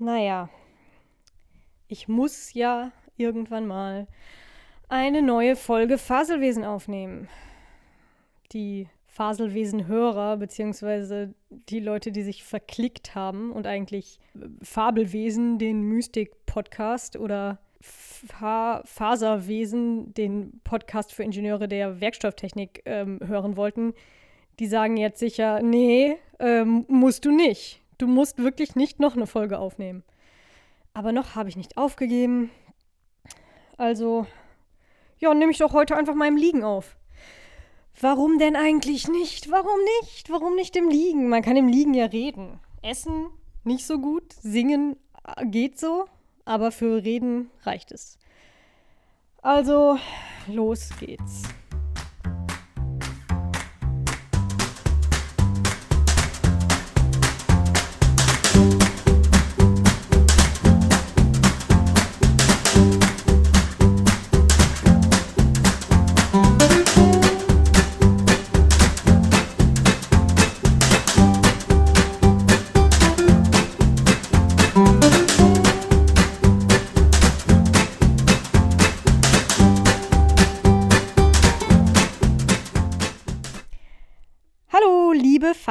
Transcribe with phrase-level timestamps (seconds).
[0.00, 0.48] naja,
[1.88, 4.06] ich muss ja irgendwann mal
[4.88, 7.28] eine neue Folge Faselwesen aufnehmen.
[8.52, 14.20] Die Faselwesen-Hörer, beziehungsweise die Leute, die sich verklickt haben und eigentlich
[14.62, 23.94] Fabelwesen, den Mystik-Podcast oder Fa Faserwesen, den Podcast für Ingenieure der Werkstofftechnik, ähm, hören wollten,
[24.58, 27.82] die sagen jetzt sicher, nee, ähm, musst du nicht.
[27.98, 30.04] Du musst wirklich nicht noch eine Folge aufnehmen.
[30.94, 32.50] Aber noch habe ich nicht aufgegeben.
[33.76, 34.26] Also,
[35.18, 36.96] ja, nehme ich doch heute einfach mal im Liegen auf.
[38.00, 39.50] Warum denn eigentlich nicht?
[39.50, 40.30] Warum nicht?
[40.30, 41.28] Warum nicht im Liegen?
[41.28, 42.60] Man kann im Liegen ja reden.
[42.82, 43.26] Essen
[43.64, 46.06] nicht so gut, singen äh, geht so,
[46.44, 48.18] aber für Reden reicht es.
[49.42, 49.98] Also,
[50.46, 51.42] los geht's.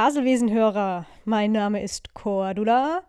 [0.08, 3.02] Faselwesenhörer, mein Name ist Cordula.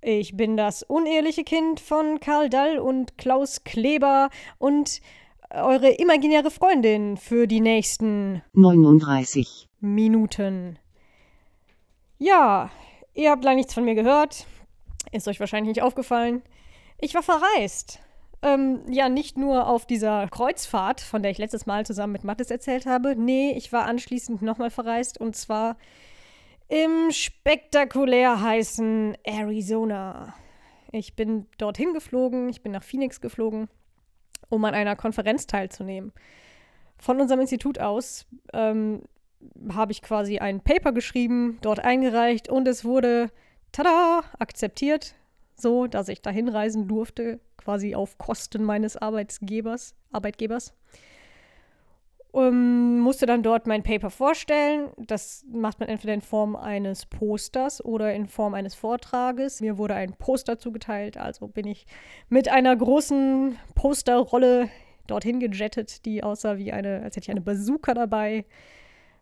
[0.00, 5.00] Ich bin das uneheliche Kind von Karl Dall und Klaus Kleber und
[5.50, 10.78] eure imaginäre Freundin für die nächsten 39 Minuten.
[12.18, 12.70] Ja,
[13.14, 14.46] ihr habt lange nichts von mir gehört.
[15.10, 16.40] Ist euch wahrscheinlich nicht aufgefallen.
[17.00, 17.98] Ich war verreist.
[18.42, 22.52] Ähm, ja, nicht nur auf dieser Kreuzfahrt, von der ich letztes Mal zusammen mit Mattes
[22.52, 23.16] erzählt habe.
[23.16, 25.76] Nee, ich war anschließend nochmal verreist und zwar
[26.68, 30.34] im spektakulär heißen Arizona.
[30.92, 33.68] Ich bin dorthin geflogen, ich bin nach Phoenix geflogen,
[34.48, 36.12] um an einer Konferenz teilzunehmen.
[36.98, 39.02] Von unserem Institut aus ähm,
[39.72, 43.30] habe ich quasi ein Paper geschrieben, dort eingereicht und es wurde,
[43.72, 45.14] tada, akzeptiert,
[45.56, 50.74] so dass ich dahin reisen durfte, quasi auf Kosten meines Arbeitsgebers, Arbeitgebers.
[52.34, 54.88] Um, musste dann dort mein Paper vorstellen.
[54.96, 59.60] Das macht man entweder in Form eines Posters oder in Form eines Vortrages.
[59.60, 61.86] Mir wurde ein Poster zugeteilt, also bin ich
[62.28, 64.68] mit einer großen Posterrolle
[65.06, 68.46] dorthin gejettet, die aussah wie eine, als hätte ich eine Bazooka dabei.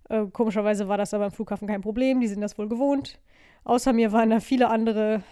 [0.09, 3.21] Äh, komischerweise war das aber am Flughafen kein Problem, die sind das wohl gewohnt.
[3.65, 5.23] Außer mir waren da viele andere,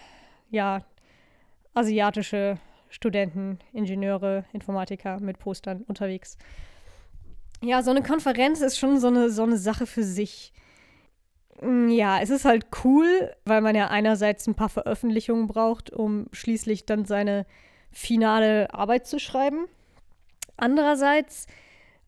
[0.51, 0.83] ja,
[1.73, 2.59] asiatische
[2.89, 6.37] Studenten, Ingenieure, Informatiker mit Postern unterwegs.
[7.63, 10.51] Ja, so eine Konferenz ist schon so eine, so eine Sache für sich.
[11.61, 16.25] Mm, ja, es ist halt cool, weil man ja einerseits ein paar Veröffentlichungen braucht, um
[16.31, 17.45] schließlich dann seine
[17.91, 19.65] finale Arbeit zu schreiben.
[20.57, 21.45] Andererseits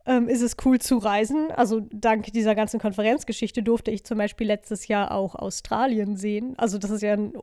[0.05, 1.51] ähm, ist es cool zu reisen.
[1.51, 6.55] Also dank dieser ganzen Konferenzgeschichte durfte ich zum Beispiel letztes Jahr auch Australien sehen.
[6.57, 7.33] Also das ist ja ein,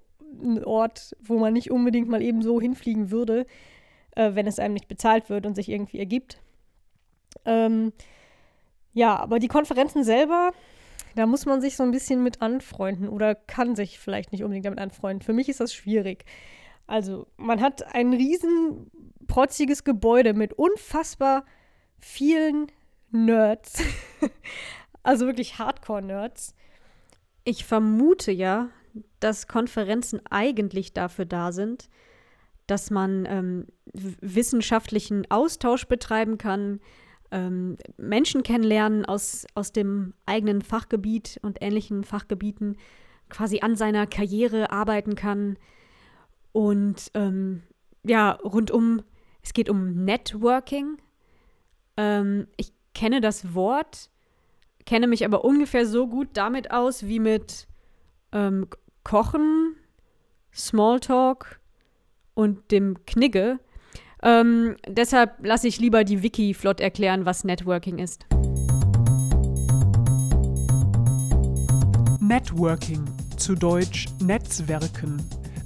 [0.42, 3.46] ein Ort, wo man nicht unbedingt mal eben so hinfliegen würde,
[4.16, 6.40] äh, wenn es einem nicht bezahlt wird und sich irgendwie ergibt.
[7.44, 7.92] Ähm,
[8.92, 10.52] ja, aber die Konferenzen selber,
[11.14, 14.66] da muss man sich so ein bisschen mit anfreunden oder kann sich vielleicht nicht unbedingt
[14.66, 15.24] damit anfreunden.
[15.24, 16.24] Für mich ist das schwierig.
[16.86, 18.90] Also, man hat ein riesen
[19.28, 21.44] protziges Gebäude mit unfassbar
[22.00, 22.66] vielen
[23.10, 23.82] Nerds.
[25.02, 26.54] also wirklich Hardcore-Nerds.
[27.44, 28.70] Ich vermute ja,
[29.20, 31.88] dass Konferenzen eigentlich dafür da sind,
[32.66, 36.80] dass man ähm, wissenschaftlichen Austausch betreiben kann,
[37.30, 42.76] ähm, Menschen kennenlernen aus, aus dem eigenen Fachgebiet und ähnlichen Fachgebieten,
[43.28, 45.56] quasi an seiner Karriere arbeiten kann.
[46.52, 47.62] Und ähm,
[48.02, 49.02] ja, rundum,
[49.42, 50.98] es geht um Networking.
[51.96, 54.10] Ähm, ich kenne das Wort,
[54.84, 57.68] kenne mich aber ungefähr so gut damit aus wie mit
[58.32, 58.66] ähm,
[59.04, 59.76] Kochen,
[60.52, 61.60] Smalltalk
[62.34, 63.60] und dem Knigge.
[64.22, 68.26] Ähm, deshalb lasse ich lieber die Wiki flott erklären, was Networking ist.
[72.20, 73.04] Networking,
[73.36, 75.22] zu Deutsch Netzwerken,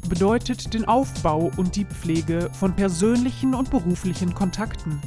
[0.09, 5.01] bedeutet den Aufbau und die Pflege von persönlichen und beruflichen Kontakten.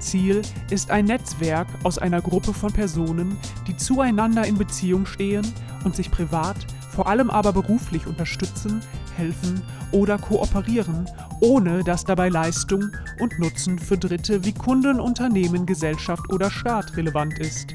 [0.00, 3.38] Ziel ist ein Netzwerk aus einer Gruppe von Personen,
[3.68, 5.46] die zueinander in Beziehung stehen
[5.84, 6.56] und sich privat,
[6.90, 8.80] vor allem aber beruflich unterstützen,
[9.16, 9.62] helfen
[9.92, 11.06] oder kooperieren,
[11.42, 17.38] ohne dass dabei Leistung und Nutzen für Dritte wie Kunden, Unternehmen, Gesellschaft oder Staat relevant
[17.40, 17.74] ist.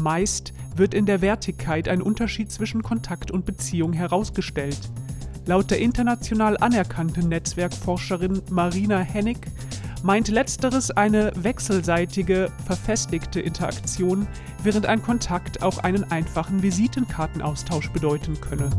[0.00, 4.78] Meist wird in der Wertigkeit ein Unterschied zwischen Kontakt und Beziehung herausgestellt.
[5.46, 9.38] Laut der international anerkannten Netzwerkforscherin Marina Hennig
[10.04, 14.28] meint letzteres eine wechselseitige, verfestigte Interaktion,
[14.62, 18.70] während ein Kontakt auch einen einfachen Visitenkartenaustausch bedeuten könne.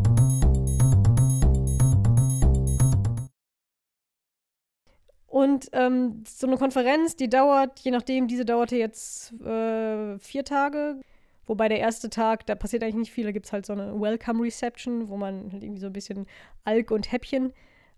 [5.71, 10.99] Ähm, so eine Konferenz, die dauert, je nachdem, diese dauerte jetzt äh, vier Tage.
[11.45, 13.25] Wobei der erste Tag, da passiert eigentlich nicht viel.
[13.25, 16.27] Da gibt es halt so eine Welcome Reception, wo man halt irgendwie so ein bisschen
[16.63, 17.53] Alk und Häppchen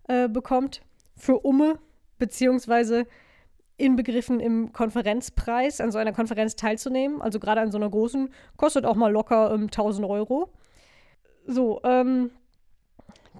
[0.08, 0.82] äh, bekommt.
[1.16, 1.78] Für Umme,
[2.18, 3.06] beziehungsweise
[3.76, 7.20] inbegriffen im Konferenzpreis, an so einer Konferenz teilzunehmen.
[7.20, 10.50] Also gerade an so einer großen, kostet auch mal locker ähm, 1000 Euro.
[11.46, 12.30] So, ähm,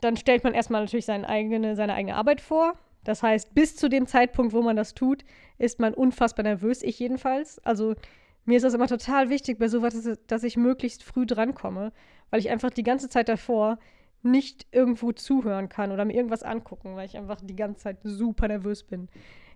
[0.00, 2.74] dann stellt man erstmal natürlich seine eigene, seine eigene Arbeit vor.
[3.04, 5.24] Das heißt, bis zu dem Zeitpunkt, wo man das tut,
[5.58, 7.58] ist man unfassbar nervös, ich jedenfalls.
[7.64, 7.94] Also
[8.44, 9.94] mir ist das immer total wichtig bei sowas,
[10.26, 11.92] dass ich möglichst früh drankomme,
[12.30, 13.78] weil ich einfach die ganze Zeit davor
[14.22, 18.48] nicht irgendwo zuhören kann oder mir irgendwas angucken, weil ich einfach die ganze Zeit super
[18.48, 19.08] nervös bin.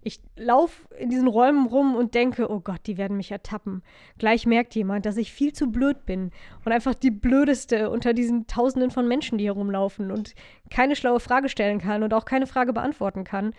[0.02, 3.82] Ich laufe in diesen Räumen rum und denke, oh Gott, die werden mich ertappen.
[4.18, 6.30] Gleich merkt jemand, dass ich viel zu blöd bin
[6.64, 10.34] und einfach die blödeste unter diesen Tausenden von Menschen, die herumlaufen und
[10.70, 13.54] keine schlaue Frage stellen kann und auch keine Frage beantworten kann.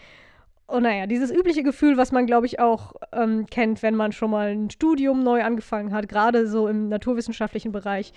[0.70, 4.30] Und naja, dieses übliche Gefühl, was man, glaube ich, auch ähm, kennt, wenn man schon
[4.30, 8.14] mal ein Studium neu angefangen hat, gerade so im naturwissenschaftlichen Bereich,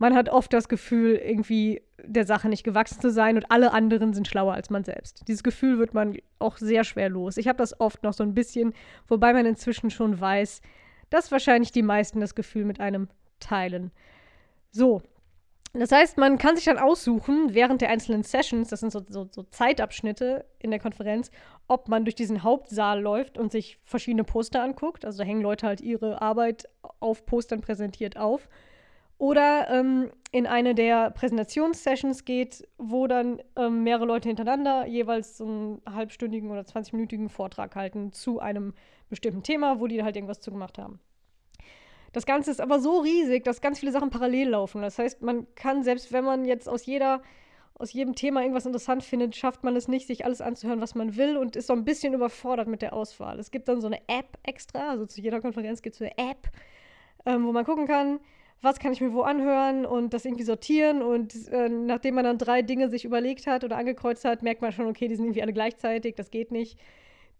[0.00, 4.14] man hat oft das Gefühl, irgendwie der Sache nicht gewachsen zu sein und alle anderen
[4.14, 5.22] sind schlauer als man selbst.
[5.28, 7.36] Dieses Gefühl wird man auch sehr schwer los.
[7.36, 8.72] Ich habe das oft noch so ein bisschen,
[9.08, 10.62] wobei man inzwischen schon weiß,
[11.10, 13.08] dass wahrscheinlich die meisten das Gefühl mit einem
[13.40, 13.90] teilen.
[14.70, 15.02] So.
[15.74, 19.28] Das heißt, man kann sich dann aussuchen, während der einzelnen Sessions, das sind so, so,
[19.30, 21.30] so Zeitabschnitte in der Konferenz,
[21.68, 25.04] ob man durch diesen Hauptsaal läuft und sich verschiedene Poster anguckt.
[25.04, 26.68] Also da hängen Leute halt ihre Arbeit
[27.00, 28.48] auf Postern präsentiert auf
[29.20, 35.44] oder ähm, in eine der Präsentationssessions geht, wo dann ähm, mehrere Leute hintereinander jeweils so
[35.44, 38.72] einen halbstündigen oder 20-minütigen Vortrag halten zu einem
[39.10, 41.00] bestimmten Thema, wo die halt irgendwas zu gemacht haben.
[42.12, 44.80] Das Ganze ist aber so riesig, dass ganz viele Sachen parallel laufen.
[44.80, 47.20] Das heißt, man kann, selbst wenn man jetzt aus jeder
[47.74, 51.16] aus jedem Thema irgendwas interessant findet, schafft man es nicht, sich alles anzuhören, was man
[51.16, 53.38] will und ist so ein bisschen überfordert mit der Auswahl.
[53.38, 56.50] Es gibt dann so eine App extra, also zu jeder Konferenz gibt es eine App,
[57.24, 58.20] ähm, wo man gucken kann,
[58.62, 61.02] was kann ich mir wo anhören und das irgendwie sortieren.
[61.02, 64.72] Und äh, nachdem man dann drei Dinge sich überlegt hat oder angekreuzt hat, merkt man
[64.72, 66.78] schon, okay, die sind irgendwie alle gleichzeitig, das geht nicht.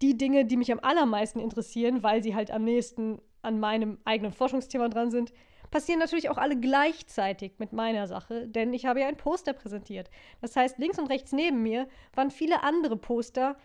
[0.02, 4.32] Die Dinge, die mich am allermeisten interessieren, weil sie halt am nächsten an meinem eigenen
[4.32, 5.32] Forschungsthema dran sind,
[5.70, 10.10] passieren natürlich auch alle gleichzeitig mit meiner Sache, denn ich habe ja ein Poster präsentiert.
[10.40, 13.56] Das heißt, links und rechts neben mir waren viele andere Poster,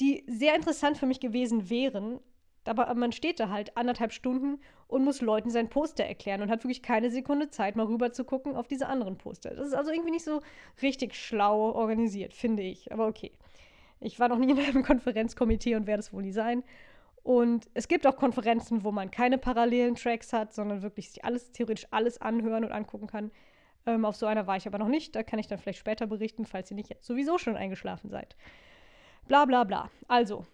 [0.00, 2.20] die sehr interessant für mich gewesen wären,
[2.68, 6.64] aber man steht da halt anderthalb Stunden und muss Leuten sein Poster erklären und hat
[6.64, 9.54] wirklich keine Sekunde Zeit, mal rüber zu gucken auf diese anderen Poster.
[9.54, 10.40] Das ist also irgendwie nicht so
[10.82, 12.92] richtig schlau organisiert, finde ich.
[12.92, 13.32] Aber okay.
[14.00, 16.62] Ich war noch nie in einem Konferenzkomitee und werde es wohl nie sein.
[17.22, 21.50] Und es gibt auch Konferenzen, wo man keine parallelen Tracks hat, sondern wirklich sich alles,
[21.50, 23.32] theoretisch alles anhören und angucken kann.
[23.84, 25.16] Ähm, auf so einer war ich aber noch nicht.
[25.16, 28.36] Da kann ich dann vielleicht später berichten, falls ihr nicht jetzt sowieso schon eingeschlafen seid.
[29.26, 29.90] Bla bla bla.
[30.06, 30.46] Also,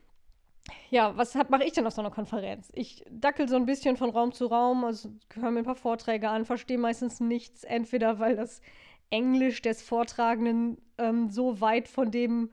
[0.90, 2.70] ja, was mache ich denn auf so einer Konferenz?
[2.74, 6.28] Ich dackel so ein bisschen von Raum zu Raum, also höre mir ein paar Vorträge
[6.28, 8.60] an, verstehe meistens nichts, entweder weil das
[9.10, 12.50] Englisch des Vortragenden ähm, so weit von dem,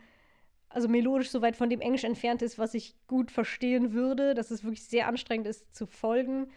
[0.70, 4.52] also melodisch so weit von dem Englisch entfernt ist, was ich gut verstehen würde, dass
[4.52, 6.50] es wirklich sehr anstrengend ist zu folgen,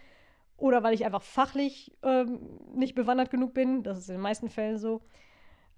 [0.57, 2.39] oder weil ich einfach fachlich ähm,
[2.75, 5.01] nicht bewandert genug bin, das ist in den meisten Fällen so.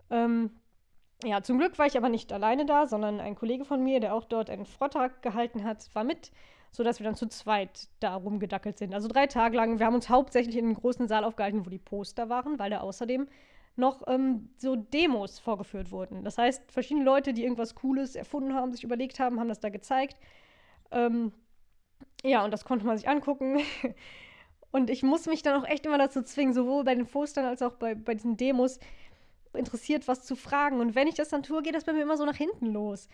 [0.10, 0.52] Ähm,
[1.24, 4.14] ja, zum Glück war ich aber nicht alleine da, sondern ein Kollege von mir, der
[4.14, 6.32] auch dort einen Vortrag gehalten hat, war mit,
[6.72, 8.94] sodass wir dann zu zweit da rumgedackelt sind.
[8.94, 9.80] Also drei Tage lang.
[9.80, 12.82] Wir haben uns hauptsächlich in einem großen Saal aufgehalten, wo die Poster waren, weil da
[12.82, 13.28] außerdem
[13.78, 16.24] noch ähm, so Demos vorgeführt wurden.
[16.24, 19.70] Das heißt, verschiedene Leute, die irgendwas Cooles erfunden haben, sich überlegt haben, haben das da
[19.70, 20.20] gezeigt.
[20.92, 21.32] Ähm,
[22.24, 23.60] ja, und das konnte man sich angucken.
[24.72, 27.62] und ich muss mich dann auch echt immer dazu zwingen, sowohl bei den Postern als
[27.62, 28.80] auch bei, bei diesen Demos,
[29.56, 30.80] interessiert, was zu fragen.
[30.80, 33.08] Und wenn ich das dann tue, geht das bei mir immer so nach hinten los.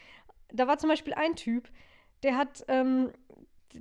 [0.51, 1.69] Da war zum Beispiel ein Typ,
[2.23, 3.11] der hat, ähm,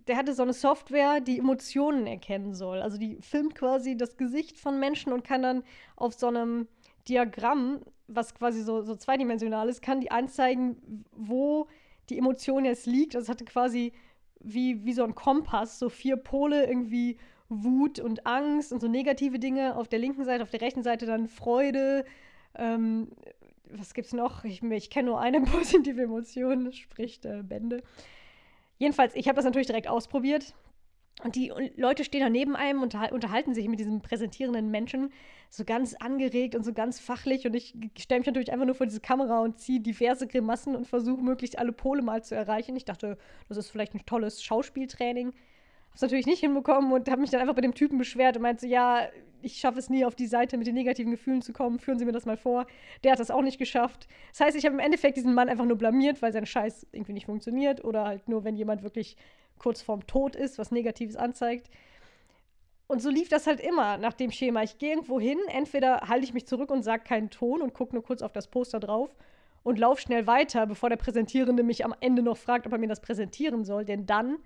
[0.06, 2.80] der hatte so eine Software, die Emotionen erkennen soll.
[2.80, 5.64] Also die filmt quasi das Gesicht von Menschen und kann dann
[5.96, 6.68] auf so einem
[7.08, 11.66] Diagramm, was quasi so, so zweidimensional ist, kann die anzeigen, wo
[12.08, 13.16] die Emotion jetzt liegt.
[13.16, 13.92] Also es hatte quasi
[14.40, 19.38] wie, wie so ein Kompass, so vier Pole irgendwie Wut und Angst und so negative
[19.38, 22.04] Dinge auf der linken Seite, auf der rechten Seite dann Freude,
[22.54, 23.08] ähm,
[23.64, 24.44] was gibt's noch?
[24.44, 27.82] Ich, ich kenne nur eine positive Emotion, sprich äh, Bände.
[28.78, 30.54] Jedenfalls, ich habe das natürlich direkt ausprobiert
[31.22, 35.12] Und die Leute stehen da neben einem und unterhalten sich mit diesem präsentierenden Menschen
[35.50, 37.46] so ganz angeregt und so ganz fachlich.
[37.46, 40.86] Und ich stelle mich natürlich einfach nur vor diese Kamera und ziehe diverse Grimassen und
[40.86, 42.74] versuche möglichst alle Pole mal zu erreichen.
[42.76, 45.34] Ich dachte, das ist vielleicht ein tolles Schauspieltraining.
[45.90, 48.42] Habe es natürlich nicht hinbekommen und habe mich dann einfach bei dem Typen beschwert und
[48.42, 49.08] meinte, ja,
[49.42, 51.78] ich schaffe es nie, auf die Seite mit den negativen Gefühlen zu kommen.
[51.78, 52.66] Führen Sie mir das mal vor.
[53.04, 54.06] Der hat das auch nicht geschafft.
[54.30, 57.12] Das heißt, ich habe im Endeffekt diesen Mann einfach nur blamiert, weil sein Scheiß irgendwie
[57.12, 59.16] nicht funktioniert oder halt nur, wenn jemand wirklich
[59.58, 61.70] kurz vorm Tod ist, was Negatives anzeigt.
[62.86, 64.62] Und so lief das halt immer nach dem Schema.
[64.62, 67.94] Ich gehe irgendwo hin, entweder halte ich mich zurück und sage keinen Ton und gucke
[67.94, 69.14] nur kurz auf das Poster drauf
[69.62, 72.88] und laufe schnell weiter, bevor der Präsentierende mich am Ende noch fragt, ob er mir
[72.88, 73.84] das präsentieren soll.
[73.84, 74.38] Denn dann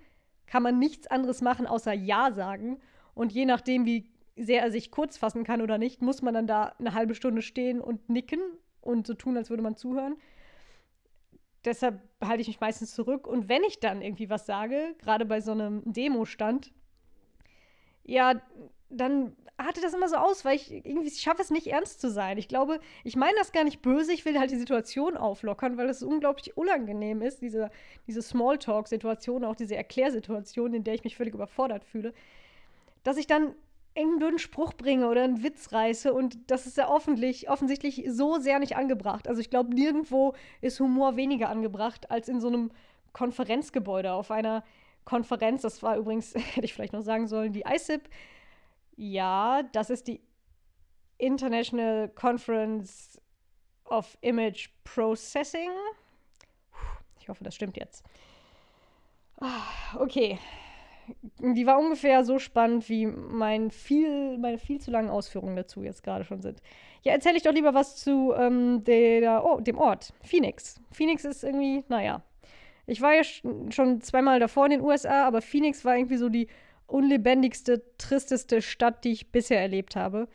[0.46, 2.78] kann man nichts anderes machen, außer Ja sagen.
[3.14, 6.46] Und je nachdem, wie sehr er sich kurz fassen kann oder nicht, muss man dann
[6.46, 8.40] da eine halbe Stunde stehen und nicken
[8.80, 10.16] und so tun, als würde man zuhören
[11.64, 13.26] deshalb halte ich mich meistens zurück.
[13.26, 16.72] Und wenn ich dann irgendwie was sage, gerade bei so einem Demo-Stand,
[18.04, 18.40] ja,
[18.90, 22.38] dann hatte das immer so aus, weil ich irgendwie schaffe es nicht ernst zu sein.
[22.38, 25.88] Ich glaube, ich meine das gar nicht böse, ich will halt die Situation auflockern, weil
[25.88, 27.70] es unglaublich unangenehm ist, diese,
[28.06, 32.12] diese Smalltalk-Situation, auch diese Erklärsituation, in der ich mich völlig überfordert fühle,
[33.04, 33.54] dass ich dann
[33.94, 38.38] irgendeinen blöden Spruch bringe oder einen Witz reiße und das ist ja offentlich, offensichtlich so
[38.38, 39.28] sehr nicht angebracht.
[39.28, 42.72] Also ich glaube, nirgendwo ist Humor weniger angebracht als in so einem
[43.12, 44.64] Konferenzgebäude auf einer
[45.04, 45.62] Konferenz.
[45.62, 48.08] Das war übrigens, hätte ich vielleicht noch sagen sollen, die ISIP.
[48.96, 50.20] Ja, das ist die
[51.18, 53.20] International Conference
[53.86, 55.70] of Image Processing.
[57.20, 58.04] Ich hoffe, das stimmt jetzt.
[59.40, 60.38] Ah, okay,
[61.38, 66.02] die war ungefähr so spannend, wie mein viel, meine viel zu langen Ausführungen dazu jetzt
[66.02, 66.60] gerade schon sind.
[67.02, 70.80] Ja, erzähle ich doch lieber was zu ähm, der, oh, dem Ort, Phoenix.
[70.92, 72.22] Phoenix ist irgendwie, naja.
[72.86, 76.48] Ich war ja schon zweimal davor in den USA, aber Phoenix war irgendwie so die
[76.94, 80.28] unlebendigste, tristeste Stadt, die ich bisher erlebt habe.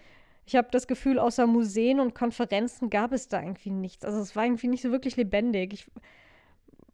[0.45, 4.03] Ich habe das Gefühl, außer Museen und Konferenzen gab es da irgendwie nichts.
[4.03, 5.73] Also es war irgendwie nicht so wirklich lebendig.
[5.73, 5.87] Ich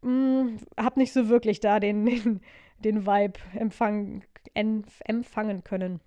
[0.02, 2.40] mm, habe nicht so wirklich da den, den
[2.78, 6.00] den Vibe empfangen, empfangen können.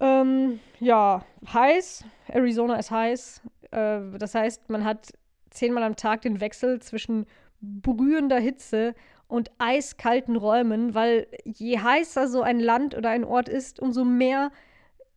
[0.00, 2.04] Ähm, ja, heiß.
[2.28, 3.42] Arizona ist heiß.
[3.70, 5.12] Äh, das heißt, man hat
[5.50, 7.26] zehnmal am Tag den Wechsel zwischen
[7.60, 8.94] brühender Hitze
[9.34, 14.52] und eiskalten Räumen, weil je heißer so ein Land oder ein Ort ist, umso mehr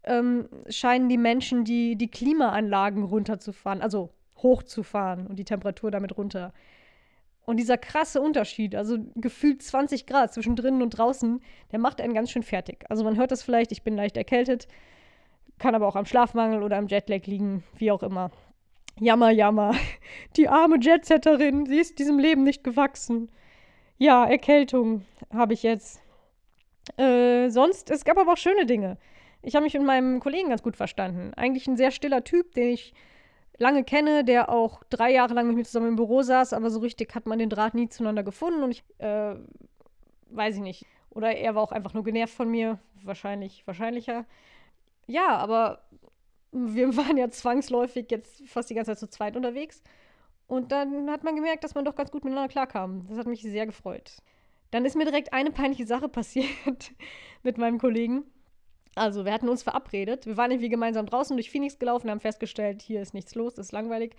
[0.04, 6.52] ähm, scheinen die Menschen die, die Klimaanlagen runterzufahren, also hochzufahren und die Temperatur damit runter.
[7.46, 11.40] Und dieser krasse Unterschied, also gefühlt 20 Grad zwischen drinnen und draußen,
[11.72, 12.86] der macht einen ganz schön fertig.
[12.90, 14.68] Also man hört das vielleicht, ich bin leicht erkältet,
[15.60, 18.32] kann aber auch am Schlafmangel oder am Jetlag liegen, wie auch immer.
[19.00, 19.76] Jammer, jammer.
[20.38, 23.30] Die arme Jetsetterin, sie ist diesem Leben nicht gewachsen.
[23.98, 26.02] Ja, Erkältung habe ich jetzt.
[26.98, 28.98] Äh, sonst, es gab aber auch schöne Dinge.
[29.42, 31.34] Ich habe mich mit meinem Kollegen ganz gut verstanden.
[31.36, 32.94] Eigentlich ein sehr stiller Typ, den ich
[33.58, 36.80] lange kenne, der auch drei Jahre lang mit mir zusammen im Büro saß, aber so
[36.80, 39.36] richtig hat man den Draht nie zueinander gefunden und ich, äh,
[40.30, 40.86] weiß ich nicht.
[41.10, 44.26] Oder er war auch einfach nur genervt von mir, wahrscheinlich, wahrscheinlicher.
[45.08, 45.82] Ja, aber
[46.52, 49.82] wir waren ja zwangsläufig jetzt fast die ganze Zeit zu zweit unterwegs.
[50.48, 53.06] Und dann hat man gemerkt, dass man doch ganz gut miteinander klarkam.
[53.10, 54.18] Das hat mich sehr gefreut.
[54.72, 56.92] Dann ist mir direkt eine peinliche Sache passiert
[57.44, 58.24] mit meinem Kollegen.
[58.96, 60.26] Also, wir hatten uns verabredet.
[60.26, 63.72] Wir waren irgendwie gemeinsam draußen durch Phoenix gelaufen, haben festgestellt, hier ist nichts los, ist
[63.72, 64.16] langweilig.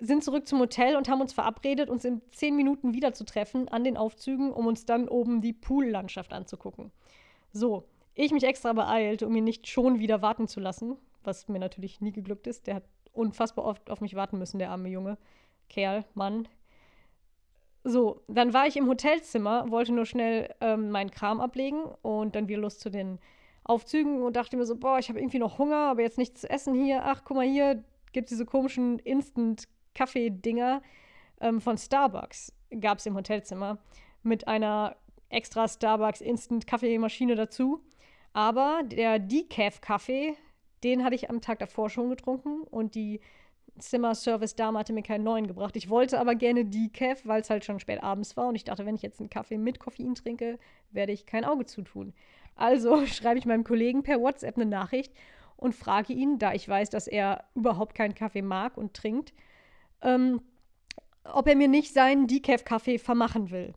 [0.00, 3.96] Sind zurück zum Hotel und haben uns verabredet, uns in zehn Minuten wiederzutreffen an den
[3.96, 6.90] Aufzügen, um uns dann oben die Poollandschaft anzugucken.
[7.52, 11.60] So, ich mich extra beeilt, um ihn nicht schon wieder warten zu lassen, was mir
[11.60, 12.66] natürlich nie geglückt ist.
[12.66, 15.18] Der hat unfassbar oft auf mich warten müssen, der arme Junge.
[15.68, 16.48] Kerl, Mann.
[17.84, 22.48] So, dann war ich im Hotelzimmer, wollte nur schnell ähm, meinen Kram ablegen und dann
[22.48, 23.18] wieder los zu den
[23.64, 26.50] Aufzügen und dachte mir so, boah, ich habe irgendwie noch Hunger, aber jetzt nichts zu
[26.50, 27.02] essen hier.
[27.04, 30.82] Ach, guck mal, hier gibt es diese komischen Instant-Kaffee-Dinger
[31.40, 32.52] ähm, von Starbucks.
[32.80, 33.78] Gab es im Hotelzimmer
[34.22, 34.96] mit einer
[35.28, 37.82] extra Starbucks Instant-Kaffeemaschine dazu.
[38.32, 40.36] Aber der Decaf-Kaffee,
[40.84, 43.20] den hatte ich am Tag davor schon getrunken und die
[43.78, 45.76] Zimmerservice-Dame hatte mir keinen neuen gebracht.
[45.76, 48.84] Ich wollte aber gerne Decaf, weil es halt schon spät abends war und ich dachte,
[48.84, 50.58] wenn ich jetzt einen Kaffee mit Koffein trinke,
[50.90, 52.12] werde ich kein Auge zutun.
[52.54, 55.12] Also schreibe ich meinem Kollegen per WhatsApp eine Nachricht
[55.56, 59.32] und frage ihn, da ich weiß, dass er überhaupt keinen Kaffee mag und trinkt,
[60.02, 60.42] ähm,
[61.24, 63.72] ob er mir nicht seinen Decaf-Kaffee vermachen will.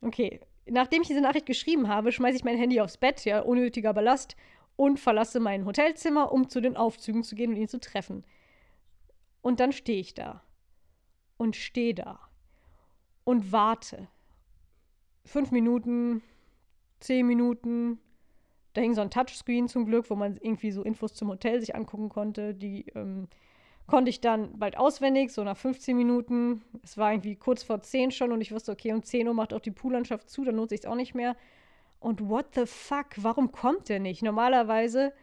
[0.00, 3.92] Okay, nachdem ich diese Nachricht geschrieben habe, schmeiße ich mein Handy aufs Bett, ja, unnötiger
[3.92, 4.36] Ballast,
[4.76, 8.24] und verlasse mein Hotelzimmer, um zu den Aufzügen zu gehen und ihn zu treffen.
[9.42, 10.42] Und dann stehe ich da.
[11.36, 12.20] Und stehe da.
[13.24, 14.08] Und warte.
[15.24, 16.22] Fünf Minuten,
[17.00, 17.98] zehn Minuten.
[18.72, 21.74] Da hing so ein Touchscreen zum Glück, wo man irgendwie so Infos zum Hotel sich
[21.74, 22.54] angucken konnte.
[22.54, 23.28] Die ähm,
[23.86, 26.62] konnte ich dann bald auswendig, so nach 15 Minuten.
[26.82, 29.52] Es war irgendwie kurz vor 10 schon und ich wusste, okay, um 10 Uhr macht
[29.52, 31.36] auch die Poollandschaft zu, dann nutze ich es auch nicht mehr.
[32.04, 34.22] Und what the fuck, warum kommt der nicht?
[34.22, 35.14] Normalerweise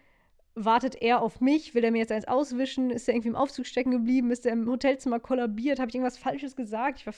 [0.55, 3.67] wartet er auf mich, will er mir jetzt eins auswischen, ist er irgendwie im Aufzug
[3.67, 6.97] stecken geblieben, ist er im Hotelzimmer kollabiert, habe ich irgendwas Falsches gesagt?
[6.97, 7.13] Ich war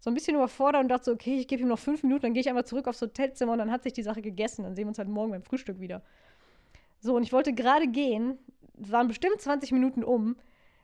[0.00, 2.34] so ein bisschen überfordert und dachte so, okay, ich gebe ihm noch fünf Minuten, dann
[2.34, 4.64] gehe ich einfach zurück aufs Hotelzimmer und dann hat sich die Sache gegessen.
[4.64, 6.02] Dann sehen wir uns halt morgen beim Frühstück wieder.
[6.98, 8.36] So, und ich wollte gerade gehen,
[8.74, 10.34] waren bestimmt 20 Minuten um,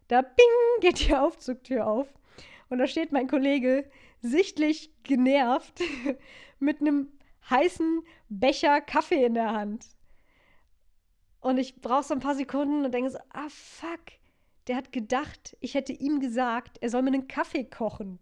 [0.07, 2.07] da bing, geht die Aufzugtür auf
[2.69, 3.85] und da steht mein Kollege
[4.23, 5.81] sichtlich genervt
[6.61, 7.09] mit einem
[7.51, 9.87] heißen Becher Kaffee in der Hand.
[11.41, 14.01] Und ich brauche so ein paar Sekunden und denke so, ah fuck,
[14.67, 18.19] der hat gedacht, ich hätte ihm gesagt, er soll mir einen Kaffee kochen.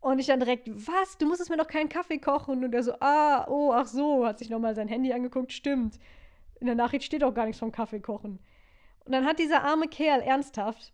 [0.00, 1.18] Und ich dann direkt, was?
[1.18, 2.62] Du musstest mir noch keinen Kaffee kochen.
[2.62, 5.98] Und er so, ah, oh, ach so, hat sich nochmal sein Handy angeguckt, stimmt.
[6.60, 8.38] In der Nachricht steht auch gar nichts vom Kaffee kochen.
[9.04, 10.92] Und dann hat dieser arme Kerl ernsthaft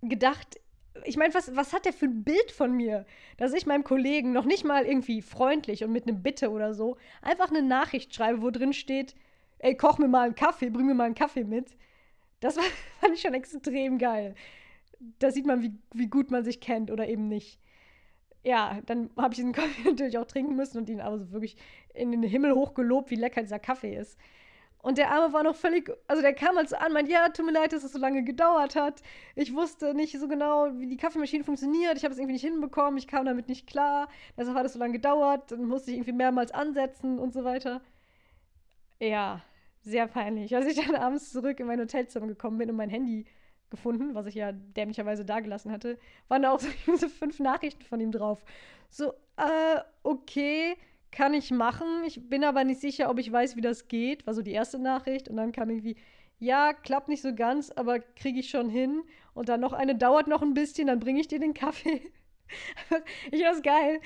[0.00, 0.58] gedacht,
[1.04, 3.06] ich meine, was, was hat der für ein Bild von mir,
[3.36, 6.96] dass ich meinem Kollegen noch nicht mal irgendwie freundlich und mit einem Bitte oder so
[7.22, 9.14] einfach eine Nachricht schreibe, wo drin steht,
[9.58, 11.76] ey, koch mir mal einen Kaffee, bring mir mal einen Kaffee mit.
[12.40, 12.64] Das war,
[13.00, 14.34] fand ich schon extrem geil.
[15.18, 17.60] Da sieht man, wie, wie gut man sich kennt oder eben nicht.
[18.42, 21.56] Ja, dann habe ich diesen Kaffee natürlich auch trinken müssen und ihn aber so wirklich
[21.94, 24.18] in den Himmel hoch gelobt, wie lecker dieser Kaffee ist.
[24.82, 27.44] Und der Arme war noch völlig, also der kam halt so an, meint, ja, tut
[27.44, 29.02] mir leid, dass es so lange gedauert hat.
[29.34, 31.96] Ich wusste nicht so genau, wie die Kaffeemaschine funktioniert.
[31.98, 32.96] Ich habe es irgendwie nicht hinbekommen.
[32.96, 34.08] Ich kam damit nicht klar.
[34.38, 35.52] Deshalb hat es so lange gedauert.
[35.52, 37.82] Dann musste ich irgendwie mehrmals ansetzen und so weiter.
[38.98, 39.42] Ja,
[39.82, 40.54] sehr peinlich.
[40.56, 43.26] Als ich dann abends zurück in mein Hotelzimmer gekommen bin und mein Handy
[43.70, 46.60] gefunden, was ich ja dämlicherweise dagelassen hatte, waren da auch
[46.96, 48.42] so fünf Nachrichten von ihm drauf.
[48.88, 50.76] So, äh, okay,
[51.10, 52.04] kann ich machen.
[52.06, 54.26] Ich bin aber nicht sicher, ob ich weiß, wie das geht.
[54.26, 55.28] War so die erste Nachricht.
[55.28, 55.96] Und dann kam irgendwie,
[56.38, 59.02] ja, klappt nicht so ganz, aber kriege ich schon hin.
[59.34, 62.12] Und dann noch eine, dauert noch ein bisschen, dann bringe ich dir den Kaffee.
[63.30, 64.00] ich finde das geil,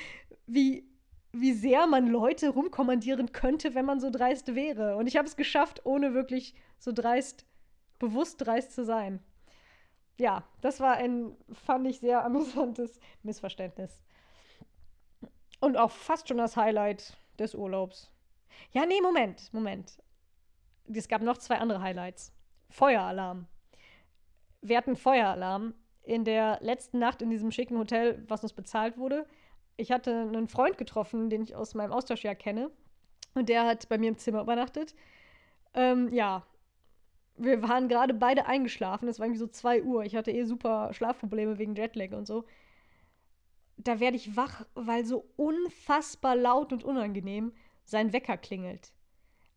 [0.46, 0.86] wie,
[1.32, 4.96] wie sehr man Leute rumkommandieren könnte, wenn man so dreist wäre.
[4.96, 7.46] Und ich habe es geschafft, ohne wirklich so dreist,
[7.98, 9.20] bewusst dreist zu sein.
[10.18, 14.03] Ja, das war ein, fand ich, sehr amüsantes Missverständnis.
[15.64, 18.12] Und auch fast schon das Highlight des Urlaubs.
[18.72, 19.96] Ja, nee, Moment, Moment.
[20.92, 22.34] Es gab noch zwei andere Highlights.
[22.68, 23.46] Feueralarm.
[24.60, 25.72] Wir hatten Feueralarm
[26.02, 29.24] in der letzten Nacht in diesem schicken Hotel, was uns bezahlt wurde.
[29.78, 32.70] Ich hatte einen Freund getroffen, den ich aus meinem Austauschjahr kenne.
[33.32, 34.94] Und der hat bei mir im Zimmer übernachtet.
[35.72, 36.44] Ähm, ja,
[37.38, 39.08] wir waren gerade beide eingeschlafen.
[39.08, 40.04] Es war irgendwie so 2 Uhr.
[40.04, 42.44] Ich hatte eh super Schlafprobleme wegen Jetlag und so
[43.76, 47.52] da werde ich wach, weil so unfassbar laut und unangenehm
[47.84, 48.92] sein Wecker klingelt.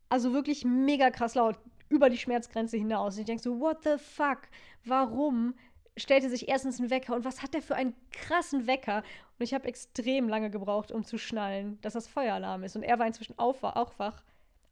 [0.09, 3.15] Also wirklich mega krass laut, über die Schmerzgrenze hinaus.
[3.15, 4.41] Und ich denke so, what the fuck?
[4.85, 5.53] Warum
[5.95, 9.03] stellte sich erstens ein Wecker und was hat der für einen krassen Wecker?
[9.37, 12.75] Und ich habe extrem lange gebraucht, um zu schnallen, dass das Feueralarm ist.
[12.75, 14.23] Und er war inzwischen auch wach,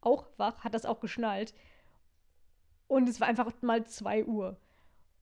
[0.01, 1.53] auch wach, hat das auch geschnallt.
[2.87, 4.57] Und es war einfach mal 2 Uhr.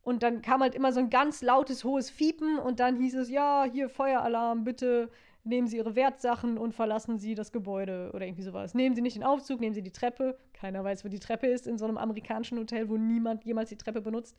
[0.04, 3.30] Und dann kam halt immer so ein ganz lautes, hohes Fiepen und dann hieß es,
[3.30, 5.10] ja, hier Feueralarm, bitte
[5.46, 8.74] nehmen Sie Ihre Wertsachen und verlassen Sie das Gebäude oder irgendwie sowas.
[8.74, 10.38] Nehmen Sie nicht den Aufzug, nehmen Sie die Treppe.
[10.54, 13.78] Keiner weiß, wo die Treppe ist in so einem amerikanischen Hotel, wo niemand jemals die
[13.78, 14.36] Treppe benutzt.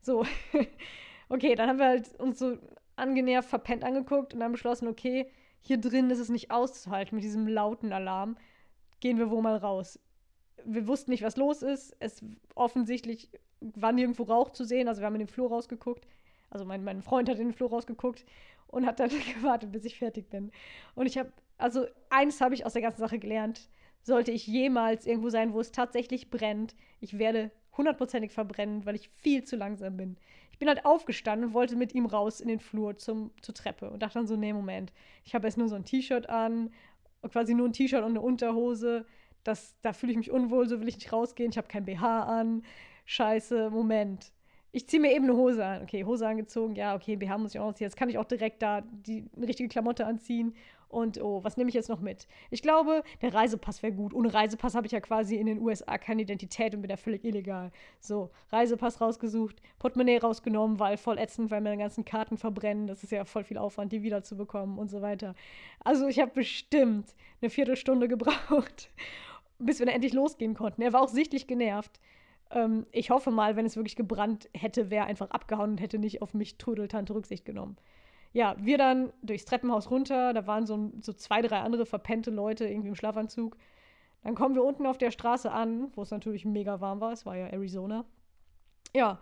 [0.00, 0.24] So,
[1.28, 2.58] okay, dann haben wir halt uns so
[2.96, 5.28] angenervt, verpennt angeguckt und dann beschlossen, okay,
[5.60, 8.36] hier drin ist es nicht auszuhalten mit diesem lauten Alarm.
[9.00, 9.98] Gehen wir wohl mal raus.
[10.64, 11.96] Wir wussten nicht, was los ist.
[12.00, 12.22] Es
[12.54, 13.30] offensichtlich
[13.60, 14.88] war nirgendwo Rauch zu sehen.
[14.88, 16.06] Also wir haben in den Flur rausgeguckt.
[16.50, 18.24] Also mein, mein Freund hat in den Flur rausgeguckt
[18.68, 20.50] und hat dann gewartet, bis ich fertig bin.
[20.94, 23.68] Und ich habe, also eins habe ich aus der ganzen Sache gelernt.
[24.02, 29.08] Sollte ich jemals irgendwo sein, wo es tatsächlich brennt, ich werde hundertprozentig verbrennen, weil ich
[29.16, 30.16] viel zu langsam bin.
[30.52, 33.90] Ich bin halt aufgestanden und wollte mit ihm raus in den Flur zum, zur Treppe
[33.90, 34.92] und dachte dann so, nee, Moment,
[35.24, 36.70] ich habe jetzt nur so ein T-Shirt an,
[37.22, 39.06] quasi nur ein T-Shirt und eine Unterhose.
[39.42, 41.50] Das, da fühle ich mich unwohl, so will ich nicht rausgehen.
[41.50, 42.62] Ich habe kein BH an
[43.04, 44.32] scheiße, Moment.
[44.72, 45.82] Ich ziehe mir eben eine Hose an.
[45.82, 47.86] Okay, Hose angezogen, ja, okay, BH muss ich auch anziehen.
[47.86, 50.54] Jetzt kann ich auch direkt da die richtige Klamotte anziehen.
[50.94, 52.28] Und oh, was nehme ich jetzt noch mit?
[52.50, 54.14] Ich glaube, der Reisepass wäre gut.
[54.14, 57.24] Ohne Reisepass habe ich ja quasi in den USA keine Identität und bin da völlig
[57.24, 57.72] illegal.
[57.98, 62.86] So, Reisepass rausgesucht, Portemonnaie rausgenommen, weil voll ätzend, weil meine ganzen Karten verbrennen.
[62.86, 65.34] Das ist ja voll viel Aufwand, die wiederzubekommen und so weiter.
[65.80, 67.12] Also, ich habe bestimmt
[67.42, 68.90] eine Viertelstunde gebraucht,
[69.58, 70.80] bis wir dann endlich losgehen konnten.
[70.80, 71.98] Er war auch sichtlich genervt.
[72.54, 76.22] Ähm, ich hoffe mal, wenn es wirklich gebrannt hätte, wäre einfach abgehauen und hätte nicht
[76.22, 77.76] auf mich Trödeltante Rücksicht genommen.
[78.32, 82.66] Ja, wir dann durchs Treppenhaus runter, da waren so, so zwei, drei andere verpennte Leute
[82.66, 83.56] irgendwie im Schlafanzug.
[84.22, 87.26] Dann kommen wir unten auf der Straße an, wo es natürlich mega warm war, es
[87.26, 88.04] war ja Arizona.
[88.94, 89.20] Ja,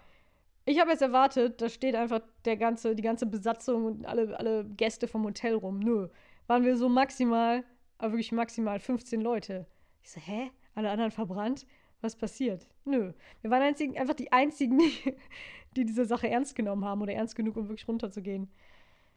[0.65, 4.65] ich habe jetzt erwartet, da steht einfach der ganze, die ganze Besatzung und alle, alle
[4.65, 5.81] Gäste vom Hotel rum.
[5.81, 6.09] Nö,
[6.47, 7.65] waren wir so maximal,
[7.99, 9.67] aber wirklich maximal 15 Leute.
[10.03, 10.51] Ich so, hä?
[10.75, 11.67] Alle anderen verbrannt?
[12.03, 12.67] Was passiert?
[12.85, 13.13] Nö.
[13.41, 14.93] Wir waren einzigen, einfach die einzigen, die,
[15.77, 18.51] die diese Sache ernst genommen haben oder ernst genug, um wirklich runterzugehen.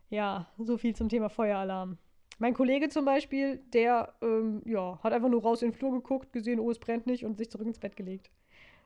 [0.09, 1.97] Ja, so viel zum Thema Feueralarm.
[2.37, 6.31] Mein Kollege zum Beispiel, der ähm, ja, hat einfach nur raus in den Flur geguckt,
[6.31, 8.29] gesehen, oh, es brennt nicht und sich zurück ins Bett gelegt.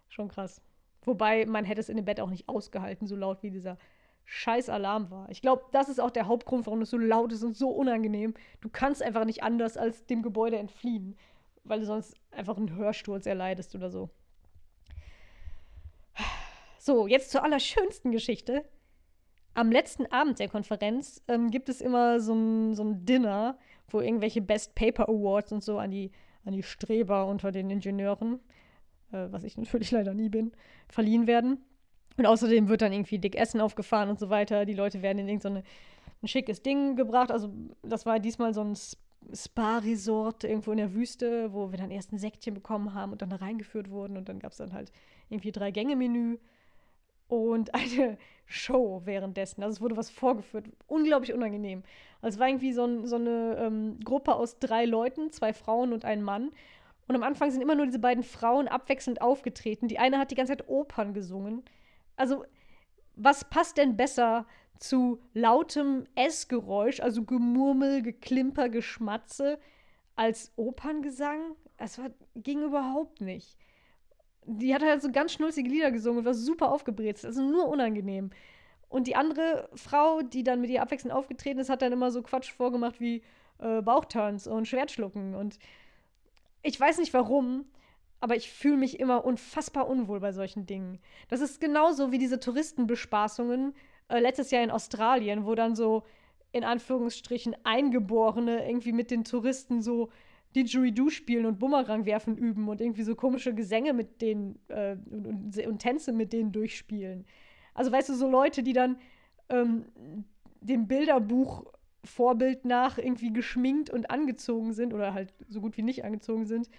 [0.07, 0.61] Schon krass.
[1.03, 3.77] Wobei man hätte es in dem Bett auch nicht ausgehalten, so laut wie dieser
[4.25, 5.29] scheiß Alarm war.
[5.29, 8.35] Ich glaube, das ist auch der Hauptgrund, warum es so laut ist und so unangenehm.
[8.61, 11.17] Du kannst einfach nicht anders als dem Gebäude entfliehen,
[11.63, 14.09] weil du sonst einfach einen Hörsturz erleidest oder so.
[16.77, 18.63] So, jetzt zur allerschönsten Geschichte.
[19.53, 23.57] Am letzten Abend der Konferenz ähm, gibt es immer so ein, so ein Dinner,
[23.89, 26.11] wo irgendwelche Best Paper Awards und so an die,
[26.45, 28.39] an die Streber unter den Ingenieuren,
[29.11, 30.53] äh, was ich natürlich leider nie bin,
[30.87, 31.63] verliehen werden.
[32.17, 34.65] Und außerdem wird dann irgendwie dick Essen aufgefahren und so weiter.
[34.65, 35.61] Die Leute werden in irgendein so
[36.21, 37.31] ein schickes Ding gebracht.
[37.31, 38.75] Also, das war diesmal so ein
[39.33, 43.29] Spa-Resort irgendwo in der Wüste, wo wir dann erst ein Säckchen bekommen haben und dann
[43.29, 44.17] da reingeführt wurden.
[44.17, 44.91] Und dann gab es dann halt
[45.29, 46.37] irgendwie drei Gänge-Menü
[47.27, 49.63] und eine Show währenddessen.
[49.63, 50.65] Also es wurde was vorgeführt.
[50.87, 51.83] Unglaublich unangenehm.
[52.21, 56.05] Also es war irgendwie so, so eine ähm, Gruppe aus drei Leuten, zwei Frauen und
[56.05, 56.51] ein Mann.
[57.07, 59.87] Und am Anfang sind immer nur diese beiden Frauen abwechselnd aufgetreten.
[59.87, 61.63] Die eine hat die ganze Zeit Opern gesungen.
[62.15, 62.45] Also,
[63.15, 64.45] was passt denn besser
[64.79, 69.59] zu lautem Essgeräusch, also Gemurmel, Geklimper, Geschmatze,
[70.15, 71.55] als Operngesang?
[71.77, 73.57] Es war, ging überhaupt nicht
[74.45, 77.25] die hat halt so ganz schnulzige Lieder gesungen und war super aufgebrezt.
[77.25, 78.31] Also nur unangenehm.
[78.87, 82.23] Und die andere Frau, die dann mit ihr abwechselnd aufgetreten ist, hat dann immer so
[82.23, 83.21] Quatsch vorgemacht wie
[83.59, 85.35] äh, Bauchturns und Schwertschlucken.
[85.35, 85.59] Und
[86.63, 87.65] ich weiß nicht warum,
[88.19, 90.99] aber ich fühle mich immer unfassbar unwohl bei solchen Dingen.
[91.29, 93.75] Das ist genauso wie diese Touristenbespaßungen
[94.09, 96.03] äh, letztes Jahr in Australien, wo dann so
[96.51, 100.09] in Anführungsstrichen Eingeborene irgendwie mit den Touristen so
[100.55, 105.27] Didgeridoo spielen und Bumerang werfen üben und irgendwie so komische Gesänge mit denen äh, und,
[105.27, 107.25] und, und, Tänze mit denen durchspielen.
[107.75, 108.97] Also weißt du, so Leute, die dann
[109.49, 109.85] ähm,
[110.61, 111.65] dem Bilderbuch
[112.03, 116.69] Vorbild nach irgendwie geschminkt und angezogen sind oder halt so gut wie nicht angezogen sind,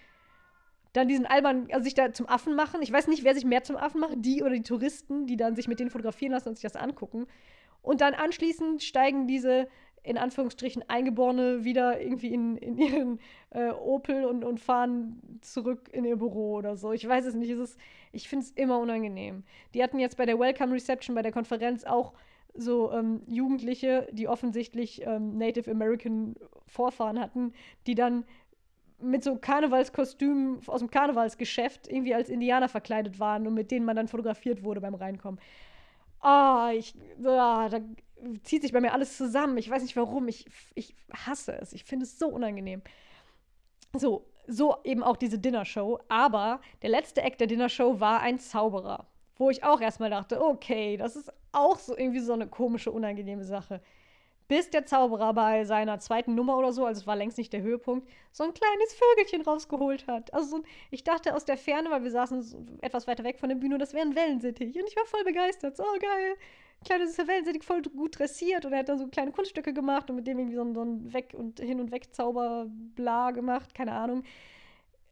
[0.93, 2.83] dann diesen albern, also sich da zum Affen machen.
[2.83, 5.55] Ich weiß nicht, wer sich mehr zum Affen macht, die oder die Touristen, die dann
[5.55, 7.27] sich mit denen fotografieren lassen und sich das angucken.
[7.83, 9.69] Und dann anschließend steigen diese
[10.03, 16.05] in Anführungsstrichen Eingeborene wieder irgendwie in, in ihren äh, Opel und, und fahren zurück in
[16.05, 16.93] ihr Büro oder so.
[16.93, 17.51] Ich weiß es nicht.
[17.51, 17.81] Es ist,
[18.13, 19.45] ich finde es immer unangenehm.
[19.75, 22.15] Die hatten jetzt bei der Welcome Reception, bei der Konferenz auch
[22.55, 26.35] so ähm, Jugendliche, die offensichtlich ähm, Native American
[26.67, 27.53] Vorfahren hatten,
[27.87, 28.25] die dann
[29.03, 33.97] mit so Karnevalskostümen aus dem Karnevalsgeschäft irgendwie als Indianer verkleidet waren und mit denen man
[33.97, 35.41] dann fotografiert wurde beim Reinkommen.
[36.21, 37.81] Ah, oh, ich, ah, da
[38.43, 39.57] zieht sich bei mir alles zusammen.
[39.59, 40.29] Ich weiß nicht warum.
[40.29, 41.73] Ich, ich hasse es.
[41.73, 42.83] Ich finde es so unangenehm.
[43.97, 45.99] So, so eben auch diese Dinnershow.
[46.09, 49.07] Aber der letzte Act der Dinnershow war ein Zauberer.
[49.37, 53.45] Wo ich auch erstmal dachte, okay, das ist auch so irgendwie so eine komische, unangenehme
[53.45, 53.81] Sache.
[54.51, 57.63] Bis der Zauberer bei seiner zweiten Nummer oder so, also es war längst nicht der
[57.63, 60.35] Höhepunkt, so ein kleines Vögelchen rausgeholt hat.
[60.35, 63.57] Also so, ich dachte aus der Ferne, weil wir saßen etwas weiter weg von der
[63.57, 64.77] Bühne, das wäre ein Wellensittich.
[64.77, 65.77] Und ich war voll begeistert.
[65.77, 66.35] So, oh, geil
[66.85, 70.17] kleine süße Wellensittich voll gut dressiert und er hat dann so kleine Kunststücke gemacht und
[70.17, 74.25] mit dem irgendwie so ein, so ein Weg- und Hin- und Weg-Zauber-Bla gemacht, keine Ahnung.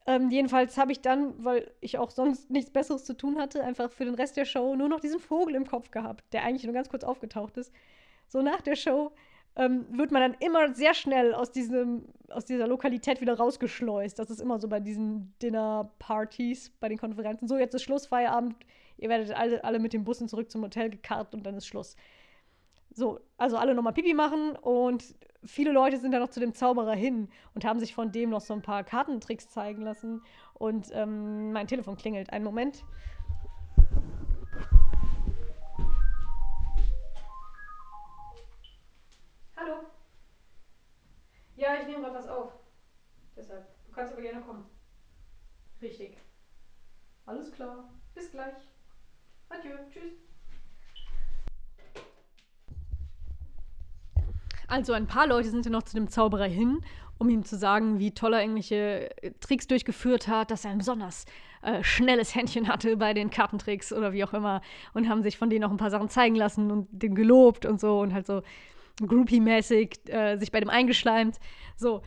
[0.07, 3.91] Ähm, jedenfalls habe ich dann, weil ich auch sonst nichts Besseres zu tun hatte, einfach
[3.91, 6.73] für den Rest der Show nur noch diesen Vogel im Kopf gehabt, der eigentlich nur
[6.73, 7.71] ganz kurz aufgetaucht ist.
[8.27, 9.13] So nach der Show
[9.59, 14.19] ähm, wird man dann immer sehr schnell aus, diesem, aus dieser Lokalität wieder rausgeschleust.
[14.19, 17.47] Das ist immer so bei diesen Dinner-Partys, bei den Konferenzen.
[17.47, 18.57] So, jetzt ist Schluss, Feierabend
[18.99, 21.97] Ihr werdet alle, alle mit den Bussen zurück zum Hotel gekarrt und dann ist Schluss.
[22.91, 26.95] So, also alle nochmal Pipi machen und viele Leute sind dann noch zu dem Zauberer
[26.95, 30.23] hin und haben sich von dem noch so ein paar Kartentricks zeigen lassen.
[30.55, 32.33] Und ähm, mein Telefon klingelt.
[32.33, 32.85] Einen Moment.
[39.61, 39.75] Hallo.
[41.57, 42.53] Ja, ich nehme gerade was auf.
[43.37, 43.67] Deshalb.
[43.87, 44.65] Du kannst aber gerne kommen.
[45.83, 46.17] Richtig.
[47.27, 47.91] Alles klar.
[48.15, 48.55] Bis gleich.
[49.49, 50.13] Adieu, tschüss.
[54.69, 56.85] Also ein paar Leute sind ja noch zu dem Zauberer hin,
[57.19, 60.79] um ihm zu sagen, wie toll er irgendwelche äh, Tricks durchgeführt hat, dass er ein
[60.79, 61.25] besonders
[61.63, 64.63] äh, schnelles Händchen hatte bei den Kartentricks oder wie auch immer
[64.95, 67.81] und haben sich von denen auch ein paar Sachen zeigen lassen und den gelobt und
[67.81, 68.43] so und halt so
[69.07, 71.39] Groupie-mäßig äh, sich bei dem eingeschleimt.
[71.77, 72.03] So.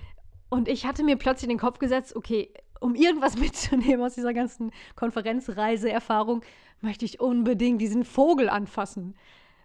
[0.50, 4.34] Und ich hatte mir plötzlich in den Kopf gesetzt, okay, um irgendwas mitzunehmen aus dieser
[4.34, 6.44] ganzen Konferenzreise-Erfahrung,
[6.82, 9.16] möchte ich unbedingt diesen Vogel anfassen.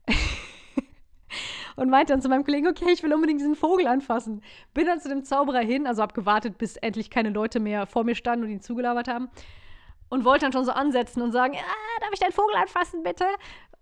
[1.77, 4.43] und meinte dann zu meinem Kollegen, okay, ich will unbedingt diesen Vogel anfassen.
[4.75, 8.05] Bin dann zu dem Zauberer hin, also hab gewartet, bis endlich keine Leute mehr vor
[8.05, 9.29] mir standen und ihn zugelabert haben.
[10.09, 13.25] Und wollte dann schon so ansetzen und sagen, ah, darf ich deinen Vogel anfassen, bitte?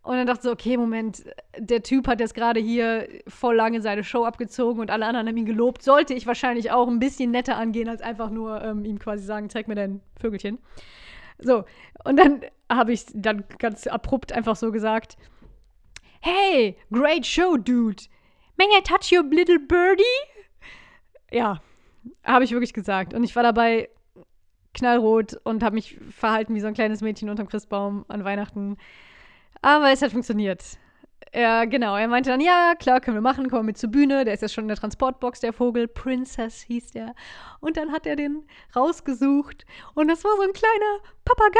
[0.05, 1.25] Und dann dachte ich so, okay, Moment,
[1.59, 5.37] der Typ hat jetzt gerade hier voll lange seine Show abgezogen und alle anderen haben
[5.37, 5.83] ihn gelobt.
[5.83, 9.49] Sollte ich wahrscheinlich auch ein bisschen netter angehen, als einfach nur ähm, ihm quasi sagen,
[9.49, 10.59] zeig mir dein Vögelchen.
[11.39, 11.65] So,
[12.05, 15.17] und dann habe ich dann ganz abrupt einfach so gesagt,
[16.21, 18.03] hey, great show, dude.
[18.59, 20.05] May I touch your little birdie?
[21.31, 21.63] Ja,
[22.25, 23.15] habe ich wirklich gesagt.
[23.15, 23.89] Und ich war dabei
[24.75, 28.77] knallrot und habe mich verhalten wie so ein kleines Mädchen unterm Christbaum an Weihnachten.
[29.65, 30.63] Aber es hat funktioniert.
[31.35, 31.97] Ja, genau.
[31.97, 34.27] Er meinte dann, ja, klar, können wir machen, kommen wir mit zur Bühne.
[34.27, 35.89] Der ist ja schon in der Transportbox, der Vogel.
[35.89, 37.15] Princess hieß der.
[37.61, 38.47] Und dann hat er den
[38.77, 39.65] rausgesucht.
[39.95, 41.59] Und das war so ein kleiner Papagei.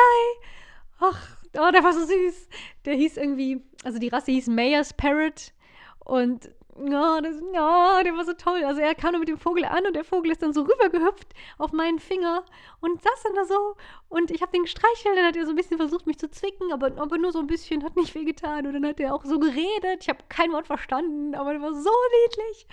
[1.01, 2.49] Ach, oh, der war so süß.
[2.85, 5.55] Der hieß irgendwie, also die Rasse hieß Mayer's Parrot.
[6.01, 8.65] Und oh, das, oh, der war so toll.
[8.65, 11.29] Also er kam nur mit dem Vogel an und der Vogel ist dann so rübergehüpft
[11.59, 12.45] auf meinen Finger
[12.81, 13.77] und saß dann da so.
[14.09, 16.73] Und ich habe den gestreichelt, dann hat er so ein bisschen versucht, mich zu zwicken,
[16.73, 18.67] aber, aber nur so ein bisschen, hat nicht wehgetan.
[18.67, 20.01] Und dann hat er auch so geredet.
[20.01, 21.91] Ich habe kein Wort verstanden, aber der war so
[22.27, 22.67] niedlich.